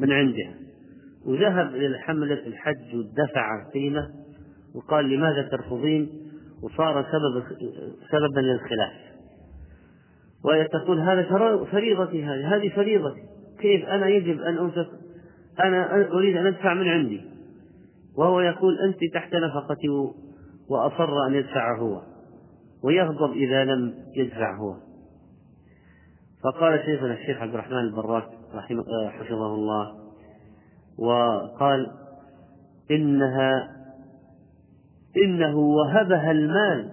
من 0.00 0.12
عندها. 0.12 0.54
وذهب 1.26 1.74
إلى 1.74 1.98
حملة 1.98 2.46
الحج 2.46 2.96
ودفع 2.96 3.70
قيمة 3.74 4.10
وقال 4.74 5.10
لماذا 5.10 5.42
ترفضين؟ 5.42 6.10
وصار 6.62 7.02
سبب 7.02 7.44
سببا 8.10 8.40
للخلاف. 8.40 8.92
وهي 10.44 10.64
تقول 10.64 11.00
هذا 11.00 11.22
فريضتي 11.70 12.24
هذه 12.24 12.56
هذه 12.56 12.68
فريضتي. 12.68 13.22
كيف 13.60 13.84
أنا 13.84 14.06
يجب 14.08 14.40
أن 14.40 14.58
أنفق؟ 14.58 14.88
أنا 15.60 16.06
أريد 16.12 16.36
أن 16.36 16.46
أدفع 16.46 16.74
من 16.74 16.88
عندي. 16.88 17.20
وهو 18.16 18.40
يقول 18.40 18.78
أنت 18.78 19.14
تحت 19.14 19.34
نفقتي 19.34 19.88
وأصر 20.68 21.26
أن 21.28 21.34
يدفع 21.34 21.78
هو. 21.78 22.02
ويغضب 22.84 23.32
إذا 23.32 23.64
لم 23.64 23.94
يدفع 24.16 24.56
هو 24.56 24.76
فقال 26.42 26.80
شيخنا 26.84 27.14
الشيخ 27.14 27.42
عبد 27.42 27.54
الرحمن 27.54 27.78
البراك 27.78 28.28
رحمه 28.54 28.84
حفظه 29.10 29.54
الله 29.54 29.94
وقال 30.98 31.92
إنها 32.90 33.76
إنه 35.24 35.56
وهبها 35.56 36.30
المال 36.30 36.92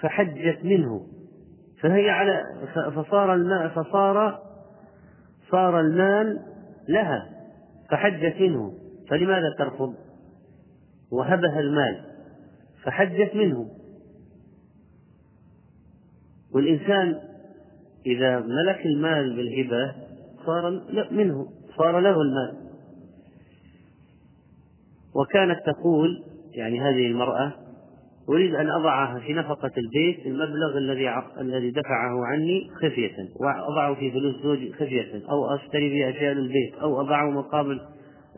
فحجت 0.00 0.64
منه. 0.64 1.06
فهي 1.80 2.10
على 2.10 2.42
فصار 2.96 3.34
المال 3.34 3.70
فصار 3.70 4.42
صار 5.50 5.80
المال 5.80 6.42
لها 6.88 7.28
فحجت 7.90 8.40
منه. 8.40 8.72
فلماذا 9.08 9.54
ترفض؟ 9.58 9.94
وهبها 11.12 11.60
المال 11.60 12.04
فحجت 12.84 13.34
منه. 13.34 13.81
والإنسان 16.54 17.18
إذا 18.06 18.40
ملك 18.40 18.86
المال 18.86 19.36
بالهبة 19.36 19.94
صار 20.46 20.82
منه 21.10 21.46
صار 21.78 22.00
له 22.00 22.20
المال. 22.20 22.62
وكانت 25.14 25.60
تقول 25.66 26.22
يعني 26.54 26.80
هذه 26.80 27.06
المرأة 27.06 27.52
أريد 28.28 28.54
أن 28.54 28.70
أضعها 28.70 29.20
في 29.20 29.32
نفقة 29.32 29.70
البيت 29.78 30.26
المبلغ 30.26 30.78
الذي 30.78 31.22
الذي 31.40 31.70
دفعه 31.70 32.26
عني 32.26 32.70
خفية 32.74 33.28
وأضعه 33.40 33.94
في 33.94 34.10
فلوس 34.10 34.42
زوجي 34.42 34.72
خفية 34.72 35.22
أو 35.30 35.54
أشتري 35.54 35.88
به 35.90 36.10
أشياء 36.10 36.34
للبيت 36.34 36.74
أو 36.74 37.00
أضعه 37.00 37.30
مقابل 37.30 37.80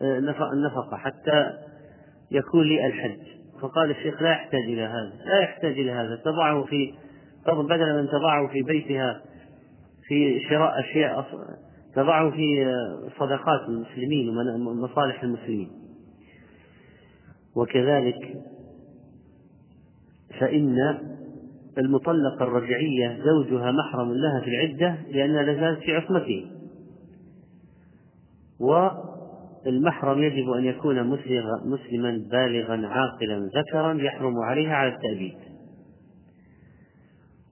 آه، 0.01 0.17
النفقة 0.53 0.97
حتى 0.97 1.53
يكون 2.31 2.67
لي 2.67 2.85
الحج. 2.85 3.19
فقال 3.61 3.91
الشيخ 3.91 4.21
لا 4.21 4.31
يحتاج 4.31 4.63
إلى 4.63 4.81
هذا 4.81 5.13
لا 5.25 5.39
يحتاج 5.39 5.79
إلى 5.79 5.91
هذا 5.91 6.15
تضعه 6.15 6.63
في 6.63 6.93
بدلا 7.53 8.01
من 8.01 8.07
تضعه 8.07 8.47
في 8.47 8.61
بيتها 8.61 9.21
في 10.07 10.39
شراء 10.49 10.79
أشياء 10.79 11.25
تضعه 11.95 12.31
في 12.31 12.65
صدقات 13.19 13.61
المسلمين 13.69 14.29
ومصالح 14.67 15.23
المسلمين. 15.23 15.71
وكذلك 17.55 18.33
فإن 20.39 20.97
المطلقة 21.77 22.43
الرجعية 22.43 23.19
زوجها 23.25 23.71
محرم 23.71 24.13
لها 24.13 24.41
في 24.41 24.47
العدة 24.47 24.97
لأنها 25.11 25.43
لا 25.43 25.53
زالت 25.53 25.79
في 25.79 25.95
عصمته. 25.95 26.45
والمحرم 28.59 30.23
يجب 30.23 30.49
أن 30.49 30.65
يكون 30.65 31.03
مسلما 31.65 32.27
بالغا 32.31 32.87
عاقلا 32.87 33.49
ذكرا 33.55 33.93
يحرم 33.93 34.39
عليها 34.39 34.75
على 34.75 34.95
التأبيد. 34.95 35.44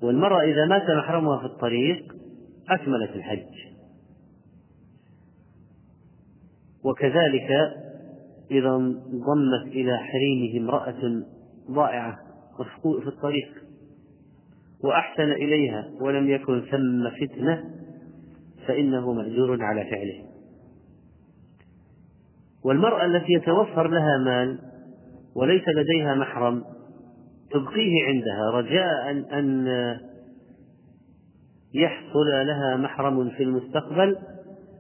والمرأة 0.04 0.42
إذا 0.42 0.66
مات 0.66 0.90
محرمها 0.90 1.40
في 1.40 1.46
الطريق 1.46 2.16
أكملت 2.70 3.16
الحج. 3.16 3.74
وكذلك 6.84 7.50
إذا 8.52 8.70
انضمت 8.70 9.68
إلى 9.68 9.98
حريمه 9.98 10.60
امرأة 10.60 11.24
ضائعة 11.72 12.20
في 12.82 13.08
الطريق 13.08 13.64
وأحسن 14.84 15.32
إليها 15.32 15.90
ولم 16.02 16.30
يكن 16.30 16.62
ثم 16.62 17.10
فتنة 17.10 17.64
فإنه 18.68 19.14
مأجور 19.14 19.64
على 19.64 19.84
فعله. 19.84 20.24
والمرأة 22.64 23.06
التي 23.06 23.34
يتوفر 23.34 23.88
لها 23.88 24.18
مال 24.26 24.60
وليس 25.36 25.64
لديها 25.68 26.16
محرم 26.16 26.64
تبقيه 27.54 28.06
عندها 28.08 28.52
رجاء 28.52 29.12
أن 29.40 29.68
يحصل 31.74 32.28
لها 32.46 32.78
محرم 32.78 33.30
في 33.30 33.44
المستقبل 33.44 34.18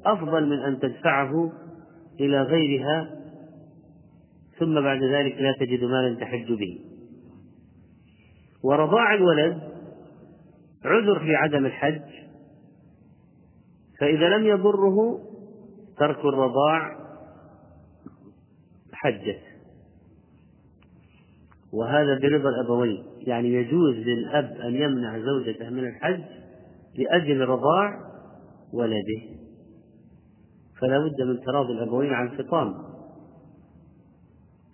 أفضل 0.05 0.45
من 0.45 0.59
أن 0.59 0.80
تدفعه 0.80 1.51
إلى 2.19 2.41
غيرها 2.41 3.09
ثم 4.59 4.82
بعد 4.82 5.03
ذلك 5.03 5.36
لا 5.41 5.53
تجد 5.59 5.84
مالا 5.84 6.19
تحج 6.19 6.53
به. 6.53 6.80
ورضاع 8.63 9.13
الولد 9.13 9.61
عذر 10.86 11.19
في 11.19 11.36
عدم 11.36 11.65
الحج 11.65 12.01
فإذا 13.99 14.38
لم 14.38 14.45
يضره 14.45 15.19
ترك 15.97 16.19
الرضاع 16.19 16.95
حجت 18.93 19.53
وهذا 21.74 22.19
برضا 22.19 22.49
الأبوين. 22.49 23.03
يعني 23.28 23.53
يجوز 23.53 23.95
للأب 23.95 24.57
أن 24.63 24.76
يمنع 24.76 25.19
زوجته 25.19 25.69
من 25.69 25.88
الحج 25.88 26.21
لأجل 26.97 27.41
رضاع 27.41 27.99
ولده. 28.74 29.21
فلا 30.82 30.99
بد 30.99 31.21
من 31.21 31.39
تراضي 31.45 31.74
الأبوين 31.74 32.13
عن 32.13 32.30
فطام 32.30 32.74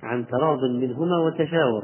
عن 0.03 0.27
تراض 0.27 0.63
منهما 0.63 1.17
وتشاور. 1.17 1.83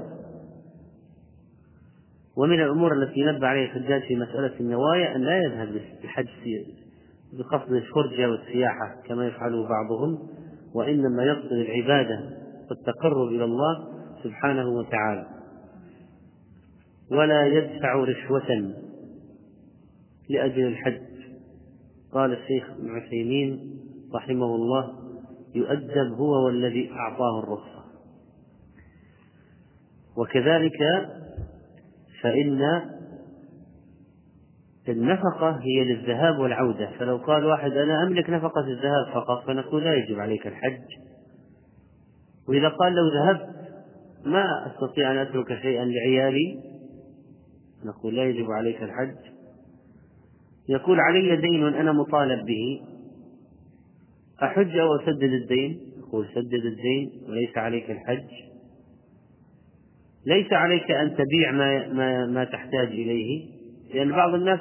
ومن 2.38 2.62
الأمور 2.62 2.94
التي 2.94 3.24
نبه 3.24 3.48
عليها 3.48 3.66
الحجاج 3.66 4.02
في 4.02 4.16
مسألة 4.16 4.60
النوايا 4.60 5.16
أن 5.16 5.22
لا 5.22 5.38
يذهب 5.38 5.68
للحج 6.04 6.28
بقصد 7.34 7.72
الفرجة 7.72 8.30
والسياحة 8.30 9.02
كما 9.06 9.28
يفعله 9.28 9.68
بعضهم 9.68 10.20
وإنما 10.74 11.24
يقصد 11.24 11.52
العبادة 11.52 12.20
والتقرب 12.70 13.28
إلى 13.28 13.44
الله 13.44 13.95
سبحانه 14.26 14.70
وتعالى 14.70 15.28
ولا 17.12 17.48
يدفع 17.48 17.94
رشوة 17.96 18.74
لأجل 20.30 20.68
الحج. 20.68 21.02
قال 22.14 22.34
الشيخ 22.34 22.70
ابن 22.70 22.90
عثيمين 22.90 23.80
رحمه 24.16 24.56
الله 24.56 24.94
يؤدب 25.56 26.14
هو 26.18 26.46
والذي 26.46 26.92
أعطاه 26.92 27.40
الرخصة. 27.44 27.86
وكذلك 30.18 30.80
فإن 32.22 32.82
النفقة 34.90 35.50
هي 35.50 35.84
للذهاب 35.84 36.40
والعودة. 36.40 36.92
فلو 37.00 37.18
قال 37.18 37.46
واحد 37.46 37.72
أنا 37.72 38.04
أملك 38.04 38.30
نفقة 38.30 38.68
الذهاب 38.68 39.14
فقط 39.14 39.48
فنقول 39.48 39.84
لا 39.84 39.94
يجب 39.94 40.20
عليك 40.20 40.48
الحج. 40.48 40.82
وإذا 42.50 42.70
قال 42.70 42.94
لو 42.94 43.08
ذهبت 43.08 43.55
ما 44.26 44.46
أستطيع 44.68 45.12
أن 45.12 45.18
أترك 45.18 45.62
شيئا 45.62 45.86
لعيالي. 45.86 46.60
نقول 47.86 48.16
لا 48.16 48.24
يجب 48.24 48.52
عليك 48.52 48.84
الحج. 48.84 49.16
يقول 50.70 51.00
علي 51.00 51.36
دين 51.36 51.64
أنا 51.64 51.92
مطالب 51.92 52.46
به. 52.46 52.82
أحج 54.44 54.78
أو 54.78 54.96
أسدد 54.96 55.24
الدين؟ 55.24 55.80
يقول 55.98 56.28
سدد 56.36 56.66
الدين 56.66 57.12
وليس 57.30 57.58
عليك 57.58 57.92
الحج. 57.92 58.30
ليس 60.26 60.54
عليك 60.54 60.92
أن 60.92 61.16
تبيع 61.16 61.52
ما, 61.52 61.88
ما, 61.88 62.26
ما 62.26 62.44
تحتاج 62.44 62.88
إليه. 62.88 63.46
لأن 63.94 64.12
بعض 64.12 64.34
الناس 64.34 64.60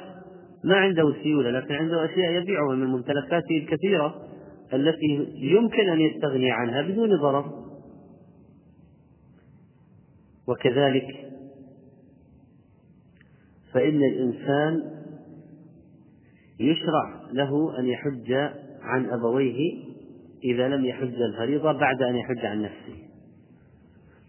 ما 0.63 0.75
عنده 0.75 1.13
سيولة 1.23 1.51
لكن 1.51 1.73
عنده 1.73 2.05
أشياء 2.05 2.31
يبيعها 2.31 2.75
من 2.75 2.87
ممتلكاته 2.87 3.57
الكثيرة 3.57 4.15
التي 4.73 5.27
يمكن 5.35 5.89
أن 5.89 6.01
يستغني 6.01 6.51
عنها 6.51 6.81
بدون 6.81 7.09
ضرر. 7.21 7.64
وكذلك 10.47 11.07
فإن 13.73 14.03
الإنسان 14.03 14.95
يشرع 16.59 17.21
له 17.31 17.79
أن 17.79 17.85
يحج 17.85 18.33
عن 18.81 19.09
أبويه 19.09 19.83
إذا 20.43 20.67
لم 20.67 20.85
يحج 20.85 21.21
الفريضة 21.21 21.71
بعد 21.71 22.01
أن 22.01 22.15
يحج 22.15 22.45
عن 22.45 22.61
نفسه. 22.61 22.95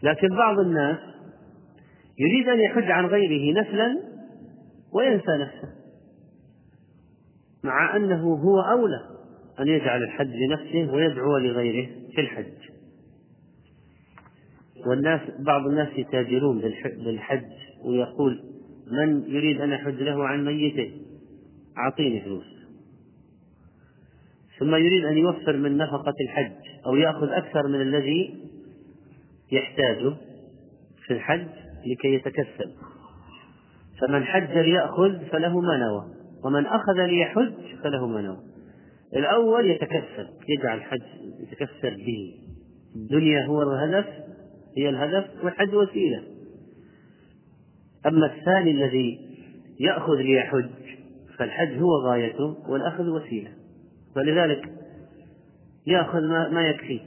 لكن 0.03 0.29
بعض 0.29 0.59
الناس 0.59 0.99
يريد 2.19 2.49
أن 2.49 2.61
يحج 2.61 2.91
عن 2.91 3.07
غيره 3.07 3.61
نفلا 3.61 4.03
وينسى 4.93 5.37
نفسه 5.39 5.69
مع 7.65 7.97
أنه 7.97 8.35
هو 8.35 8.61
أولى 8.61 9.01
أن 9.61 9.69
يجعل 9.69 10.03
الحج 10.03 10.31
لنفسه 10.35 10.95
ويدعو 10.95 11.39
لغيره 11.39 11.89
في 12.15 12.21
الحج. 12.21 12.76
والناس 14.87 15.21
بعض 15.39 15.67
الناس 15.67 15.89
يتاجرون 15.97 16.61
بالحج 16.83 17.45
ويقول 17.85 18.43
من 18.91 19.23
يريد 19.29 19.61
أن 19.61 19.73
أحج 19.73 20.03
له 20.03 20.27
عن 20.27 20.45
ميته؟ 20.45 20.93
أعطيني 21.79 22.21
فلوس. 22.21 22.57
ثم 24.59 24.75
يريد 24.75 25.05
أن 25.05 25.19
يوفر 25.19 25.57
من 25.57 25.77
نفقة 25.77 26.15
الحج 26.21 26.53
أو 26.87 26.97
يأخذ 26.97 27.29
أكثر 27.29 27.69
من 27.69 27.81
الذي 27.81 28.35
يحتاجه 29.53 30.15
في 31.07 31.13
الحج 31.13 31.47
لكي 31.87 32.15
يتكسب 32.15 32.71
فمن 34.01 34.25
حج 34.25 34.59
ليأخذ 34.59 35.19
فله 35.33 35.61
ما 35.61 35.77
نوى 35.77 36.07
ومن 36.45 36.67
أخذ 36.67 37.07
ليحج 37.07 37.53
فله 37.83 38.07
ما 38.07 38.21
نوى. 38.21 38.39
الأول 39.17 39.71
يتكسب 39.71 40.29
يجعل 40.49 40.79
الحج 40.79 41.03
يتكسب 41.41 41.97
به. 41.97 42.35
الدنيا 42.97 43.47
هو 43.47 43.63
الهدف 43.63 44.07
هي 44.77 44.89
الهدف 44.89 45.45
والحج 45.45 45.75
وسيلة. 45.75 46.23
أما 48.07 48.27
الثاني 48.27 48.71
الذي 48.71 49.19
يأخذ 49.81 50.15
ليحج 50.15 50.71
فالحج 51.39 51.79
هو 51.79 52.09
غايته 52.09 52.57
والأخذ 52.69 53.09
وسيلة. 53.09 53.51
فلذلك 54.15 54.73
يأخذ 55.87 56.21
ما, 56.21 56.49
ما 56.49 56.69
يكفيه 56.69 57.01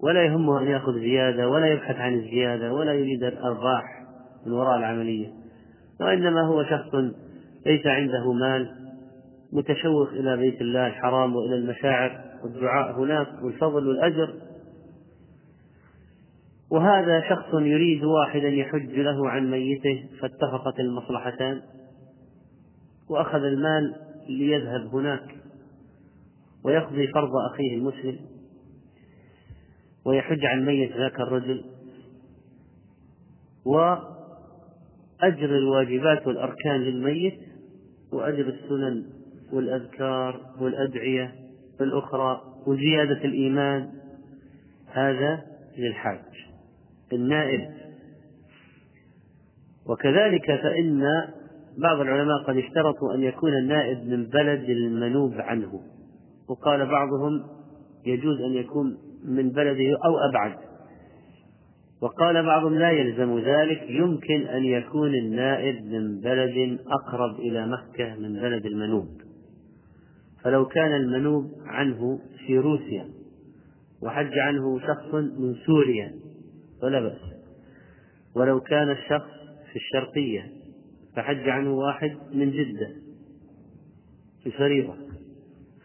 ولا 0.00 0.24
يهمه 0.24 0.62
أن 0.62 0.66
يأخذ 0.66 1.00
زيادة 1.00 1.48
ولا 1.48 1.66
يبحث 1.66 1.96
عن 1.96 2.14
الزيادة 2.14 2.72
ولا 2.72 2.92
يريد 2.92 3.24
الأرباح 3.24 3.84
من 4.46 4.52
وراء 4.52 4.78
العملية. 4.78 5.28
وإنما 6.00 6.42
هو 6.42 6.64
شخص 6.64 6.94
ليس 7.66 7.86
عنده 7.86 8.32
مال 8.32 8.76
متشوق 9.52 10.08
إلى 10.08 10.36
بيت 10.36 10.60
الله 10.60 10.86
الحرام 10.86 11.36
وإلى 11.36 11.54
المشاعر 11.54 12.20
والدعاء 12.44 13.00
هناك 13.00 13.28
والفضل 13.42 13.88
والأجر. 13.88 14.34
وهذا 16.70 17.28
شخص 17.28 17.54
يريد 17.54 18.04
واحدا 18.04 18.48
يحج 18.48 18.98
له 18.98 19.30
عن 19.30 19.50
ميته 19.50 20.06
فاتفقت 20.20 20.80
المصلحتان. 20.80 21.62
وأخذ 23.08 23.38
المال 23.44 23.94
ليذهب 24.28 24.94
هناك 24.94 25.36
ويقضي 26.64 27.06
فرض 27.06 27.30
أخيه 27.52 27.76
المسلم 27.76 28.18
ويحج 30.04 30.44
عن 30.44 30.64
ميت 30.64 30.96
ذاك 30.96 31.20
الرجل. 31.20 31.64
وأجر 33.64 34.08
الواجبات 35.58 36.26
والأركان 36.26 36.80
للميت 36.80 37.38
وأجر 38.12 38.48
السنن 38.48 39.04
والأذكار 39.52 40.40
والأدعية 40.60 41.34
الأخرى 41.80 42.42
وزيادة 42.66 43.24
الإيمان 43.24 43.90
هذا 44.86 45.46
للحاج. 45.78 46.49
النائب. 47.12 47.70
وكذلك 49.86 50.46
فإن 50.46 51.02
بعض 51.78 52.00
العلماء 52.00 52.42
قد 52.46 52.56
اشترطوا 52.56 53.14
أن 53.14 53.22
يكون 53.22 53.52
النائب 53.52 54.06
من 54.06 54.26
بلد 54.26 54.70
المنوب 54.70 55.34
عنه 55.34 55.80
وقال 56.48 56.86
بعضهم 56.86 57.42
يجوز 58.06 58.40
أن 58.40 58.52
يكون 58.52 58.96
من 59.24 59.50
بلده 59.50 59.96
أو 60.04 60.18
أبعد. 60.30 60.56
وقال 62.02 62.42
بعضهم 62.42 62.74
لا 62.74 62.90
يلزم 62.90 63.38
ذلك 63.38 63.82
يمكن 63.88 64.46
أن 64.46 64.64
يكون 64.64 65.14
النائب 65.14 65.84
من 65.84 66.20
بلد 66.20 66.78
أقرب 66.86 67.40
إلى 67.40 67.66
مكة 67.66 68.14
من 68.14 68.32
بلد 68.32 68.66
المنوب. 68.66 69.08
فلو 70.44 70.66
كان 70.66 70.92
المنوب 70.92 71.44
عنه 71.66 72.18
في 72.46 72.58
روسيا 72.58 73.08
وحج 74.02 74.38
عنه 74.38 74.78
شخص 74.78 75.14
من 75.14 75.54
سوريا 75.66 76.12
فلا 76.82 77.00
بأس. 77.00 77.20
ولو 78.34 78.60
كان 78.60 78.90
الشخص 78.90 79.30
في 79.72 79.76
الشرقية 79.76 80.52
فحج 81.16 81.48
عنه 81.48 81.74
واحد 81.74 82.18
من 82.32 82.50
جدة 82.50 82.96
في 84.42 84.50
فريضة 84.50 84.96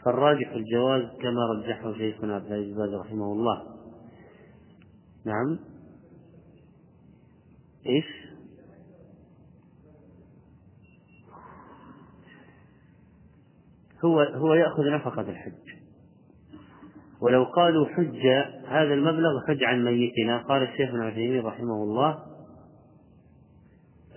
فالراجح 0.05 0.51
الجواز 0.51 1.01
كما 1.21 1.45
رجحه 1.55 1.93
شيخنا 1.93 2.35
عبد 2.35 2.45
العزيز 2.45 2.77
باز 2.77 2.93
رحمه 2.93 3.31
الله. 3.31 3.75
نعم. 5.25 5.59
إيش؟ 7.85 8.05
هو 14.05 14.19
هو 14.21 14.53
يأخذ 14.53 14.83
نفقة 14.91 15.21
الحج. 15.21 15.74
ولو 17.21 17.43
قالوا 17.43 17.85
حج 17.85 18.25
هذا 18.67 18.93
المبلغ 18.93 19.45
حج 19.47 19.63
عن 19.63 19.85
ميتنا. 19.85 20.37
قال 20.37 20.63
الشيخ 20.63 20.89
ابن 20.89 21.01
عثيمين 21.01 21.45
رحمه 21.45 21.83
الله 21.83 22.19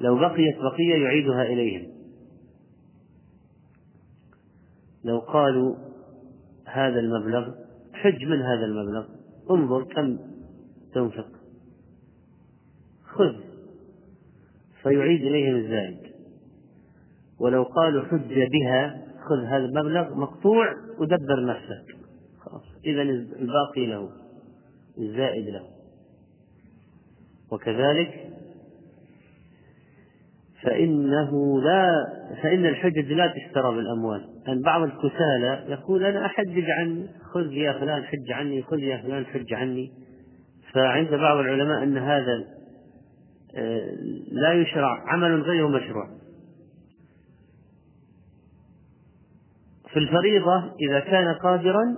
لو 0.01 0.19
بقيت 0.19 0.57
بقية 0.59 1.05
يعيدها 1.05 1.43
إليهم. 1.43 1.89
لو 5.05 5.19
قالوا 5.19 5.77
هذا 6.65 7.01
المبلغ 7.01 7.55
حج 7.93 8.25
من 8.25 8.43
هذا 8.43 8.65
المبلغ 8.65 9.07
انظر 9.51 9.85
كم 9.85 10.19
تنفق. 10.95 11.29
خذ 13.05 13.35
فيعيد 14.83 15.21
إليهم 15.21 15.57
الزائد. 15.57 15.99
ولو 17.41 17.63
قالوا 17.63 18.05
حج 18.05 18.35
بها 18.35 19.07
خذ 19.29 19.45
هذا 19.45 19.65
المبلغ 19.65 20.15
مقطوع 20.15 20.75
ودبر 20.99 21.47
نفسك. 21.47 21.98
إذا 22.89 23.03
الباقي 23.03 23.87
له 23.87 24.11
الزائد 24.99 25.49
له. 25.49 25.63
وكذلك 27.53 28.29
فإنه 30.63 31.63
لا 31.63 31.91
فإن 32.43 32.67
الحجج 32.67 33.13
لا 33.13 33.27
تشترى 33.27 33.77
بالأموال. 33.77 34.25
أن 34.49 34.63
بعض 34.63 34.83
الكسالى 34.83 35.65
يقول 35.69 36.05
أنا 36.05 36.27
أحجج 36.27 36.65
عن 36.79 37.09
خذ 37.35 37.53
يا 37.53 37.73
فلان 37.73 38.03
حج 38.05 38.33
عني 38.33 38.63
خذ 38.63 38.79
يا 38.79 39.03
فلان 39.03 39.27
حج 39.27 39.55
عني. 39.55 39.93
فعند 40.73 41.11
بعض 41.11 41.37
العلماء 41.37 41.83
أن 41.83 41.99
هذا 41.99 42.45
آه، 43.57 43.97
لا 44.33 44.53
يشرع 44.53 45.13
عمل 45.13 45.43
غير 45.43 45.69
مشروع. 45.69 46.19
في 49.93 49.99
الفريضة 49.99 50.73
إذا 50.89 51.01
كان 51.01 51.35
قادرا 51.35 51.97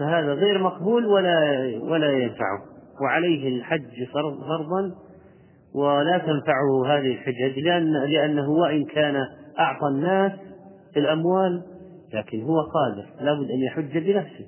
فهذا 0.00 0.34
غير 0.34 0.58
مقبول 0.62 1.06
ولا 1.06 1.40
ولا 1.82 2.12
ينفعه. 2.12 2.62
وعليه 3.02 3.48
الحج 3.48 4.04
فرضا 4.48 4.94
ولا 5.74 6.18
تنفعه 6.18 6.86
هذه 6.86 7.12
الحجج 7.12 7.58
لأن 7.58 7.92
لأنه 7.92 8.50
وإن 8.50 8.84
كان 8.84 9.16
أعطى 9.58 9.86
الناس 9.86 10.32
الأموال 10.96 11.62
لكن 12.14 12.42
هو 12.42 12.60
قادر 12.60 13.24
لابد 13.24 13.50
أن 13.50 13.58
يحج 13.58 13.98
بنفسه. 13.98 14.46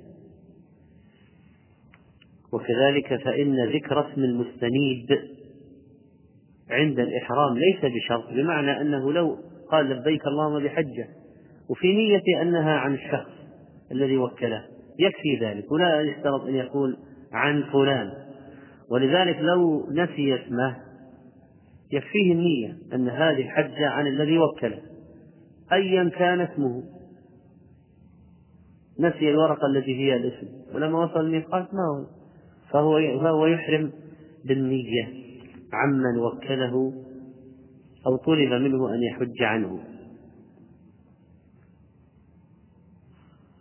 وكذلك 2.53 3.23
فإن 3.25 3.69
ذكر 3.69 4.01
اسم 4.01 4.25
المستنيب 4.25 5.07
عند 6.71 6.99
الإحرام 6.99 7.59
ليس 7.59 7.93
بشرط 7.95 8.33
بمعنى 8.33 8.81
أنه 8.81 9.13
لو 9.13 9.39
قال 9.71 9.91
لبيك 9.91 10.27
اللهم 10.27 10.65
بحجة 10.65 11.09
وفي 11.71 11.93
نية 11.93 12.43
أنها 12.43 12.77
عن 12.77 12.95
الشخص 12.95 13.33
الذي 13.93 14.17
وكله. 14.17 14.65
يكفي 14.99 15.45
ذلك. 15.47 15.73
ولا 15.73 16.01
يشترط 16.01 16.43
أن 16.43 16.55
يقول 16.55 16.97
عن 17.33 17.65
فلان. 17.73 18.13
ولذلك 18.91 19.37
لو 19.41 19.91
نسي 19.91 20.35
اسمه 20.35 20.77
يكفيه 21.93 22.33
النية 22.33 22.77
أن 22.95 23.09
هذه 23.09 23.49
حجة 23.49 23.89
عن 23.89 24.07
الذي 24.07 24.39
وكله 24.39 24.79
أيا 25.73 26.09
كان 26.09 26.41
اسمه. 26.41 26.83
نسي 29.01 29.31
الورقة 29.31 29.67
التي 29.67 29.95
فيها 29.95 30.17
الاسم. 30.17 30.47
ولما 30.75 31.05
وصل 31.05 31.21
الميقات 31.21 31.75
ما 31.75 31.81
هو. 31.81 32.07
فهو 32.71 33.21
فهو 33.21 33.47
يحرم 33.47 33.93
بالنية. 34.45 35.09
عمن 35.73 36.19
وكله 36.19 36.93
أو 38.07 38.17
طلب 38.17 38.53
منه 38.53 38.95
أن 38.95 39.03
يحج 39.03 39.43
عنه. 39.43 39.81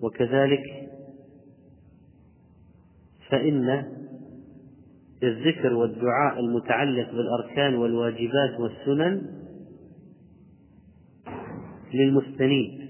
وكذلك 0.01 0.63
فإن 3.31 3.83
الذكر 5.23 5.73
والدعاء 5.73 6.39
المتعلق 6.39 7.11
بالأركان 7.11 7.75
والواجبات 7.75 8.59
والسنن 8.59 9.21
للمستنيب 11.93 12.81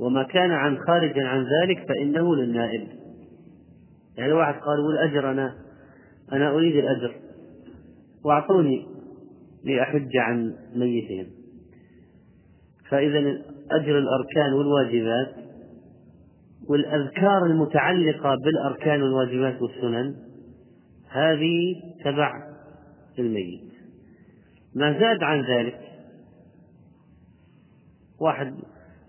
وما 0.00 0.22
كان 0.22 0.50
عن 0.50 0.78
خارجا 0.78 1.26
عن 1.26 1.46
ذلك 1.62 1.88
فإنه 1.88 2.36
للنائب. 2.36 2.88
يعني 4.18 4.32
واحد 4.32 4.54
قال 4.54 4.80
والأجر 4.80 5.30
أنا 5.30 5.54
أنا 6.32 6.50
أريد 6.50 6.76
الأجر 6.76 7.14
وأعطوني 8.24 8.86
لأحج 9.64 10.16
عن 10.16 10.54
ميتهم. 10.74 11.26
فإذا 12.88 13.18
أجر 13.70 13.98
الأركان 13.98 14.52
والواجبات 14.52 15.34
والأذكار 16.68 17.46
المتعلقة 17.46 18.36
بالأركان 18.44 19.02
والواجبات 19.02 19.62
والسنن 19.62 20.16
هذه 21.08 21.82
تبع 22.04 22.32
الميت. 23.18 23.72
ما 24.74 24.92
زاد 24.92 25.22
عن 25.22 25.40
ذلك 25.40 25.80
واحد 28.20 28.54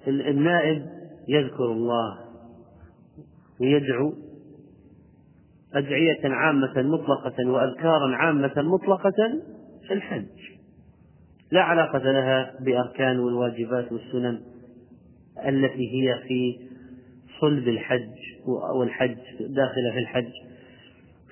النائب 0.08 0.86
يذكر 1.28 1.72
الله 1.72 2.20
ويدعو 3.62 4.14
أدعية 5.74 6.20
عامة 6.24 6.82
مطلقة 6.82 7.50
وأذكارا 7.50 8.16
عامة 8.16 8.54
مطلقة 8.58 9.42
في 9.88 9.94
الحج. 9.94 10.26
لا 11.52 11.62
علاقة 11.62 12.12
لها 12.12 12.54
بأركان 12.60 13.20
والواجبات 13.20 13.92
والسنن 13.92 14.42
التي 15.48 15.94
هي 15.94 16.20
في 16.28 16.60
صلب 17.44 17.68
الحج 17.68 18.10
والحج 18.76 19.18
داخلة 19.40 19.92
في 19.94 20.00
الحج 20.00 20.32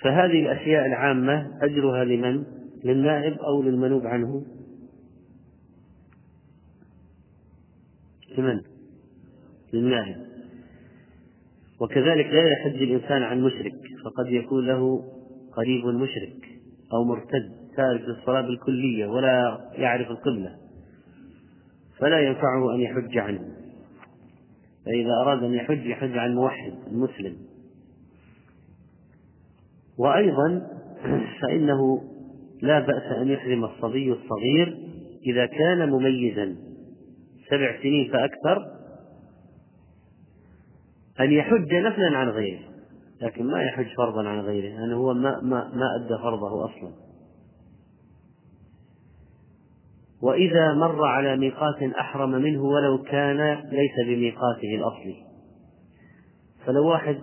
فهذه 0.02 0.42
الأشياء 0.42 0.86
العامة 0.86 1.58
أجرها 1.62 2.04
لمن؟ 2.04 2.44
للنائب 2.84 3.34
أو 3.34 3.64
للمنوب 3.64 4.06
عنه 4.08 4.46
لمن؟ 8.38 8.62
للنائب 9.74 10.18
وكذلك 11.80 12.26
لا 12.26 12.48
يحج 12.48 12.82
الإنسان 12.82 13.24
عن 13.24 13.42
مشرك 13.42 13.76
فقد 14.06 14.28
يكون 14.28 14.68
له 14.68 15.04
قريب 15.54 15.86
مشرك 15.86 16.50
أو 16.94 17.04
مرتد 17.04 17.52
تارك 17.78 18.02
للصلاة 18.02 18.42
بالكلية 18.42 19.08
ولا 19.08 19.60
يعرف 19.74 20.12
القبلة 20.12 20.56
فلا 21.98 22.20
ينفعه 22.20 22.76
أن 22.76 22.82
يحج 22.82 23.18
عنه 23.18 23.61
فإذا 24.86 25.12
أراد 25.22 25.44
أن 25.44 25.54
يحج 25.54 25.86
يحج 25.86 26.18
عن 26.18 26.36
موحد 26.36 26.74
مسلم 26.92 27.38
وأيضا 29.98 30.68
فإنه 31.42 32.02
لا 32.62 32.80
بأس 32.80 33.04
أن 33.22 33.28
يحرم 33.28 33.66
الصبي 33.66 34.12
الصغير 34.12 34.78
إذا 35.26 35.46
كان 35.46 35.90
مميزا. 35.90 36.56
سبع 37.50 37.82
سنين 37.82 38.12
فأكثر 38.12 38.66
أن 41.20 41.32
يحج 41.32 41.76
نفلا 41.76 42.18
عن 42.18 42.30
غيره 42.30 42.60
لكن 43.22 43.46
ما 43.46 43.64
يحج 43.64 43.88
فرضا 43.98 44.28
عن 44.28 44.40
غيره 44.40 44.64
لأنه 44.64 44.80
يعني 44.80 44.94
هو 44.94 45.14
ما, 45.14 45.42
ما, 45.42 45.72
ما 45.76 45.96
أدى 45.96 46.24
فرضه 46.24 46.66
أصلا. 46.66 47.11
وإذا 50.22 50.74
مر 50.74 51.06
على 51.06 51.38
ميقات 51.38 51.84
أحرم 52.00 52.32
منه 52.32 52.64
ولو 52.64 53.04
كان 53.04 53.38
ليس 53.72 54.08
بميقاته 54.08 54.76
الأصلي 54.76 55.16
فلو 56.66 56.88
واحد 56.88 57.22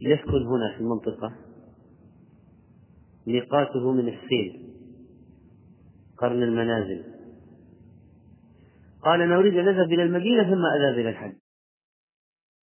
يسكن 0.00 0.46
هنا 0.46 0.74
في 0.74 0.80
المنطقة 0.80 1.32
ميقاته 3.26 3.92
من 3.92 4.08
السيل 4.08 4.62
قرن 6.18 6.42
المنازل. 6.42 7.04
قال 9.04 9.20
أنا 9.20 9.36
أريد 9.36 9.56
أن 9.56 9.68
أذهب 9.68 9.92
إلى 9.92 10.02
المدينة 10.02 10.42
ثم 10.42 10.64
أذهب 10.66 10.98
إلى 10.98 11.08
الحج. 11.08 11.32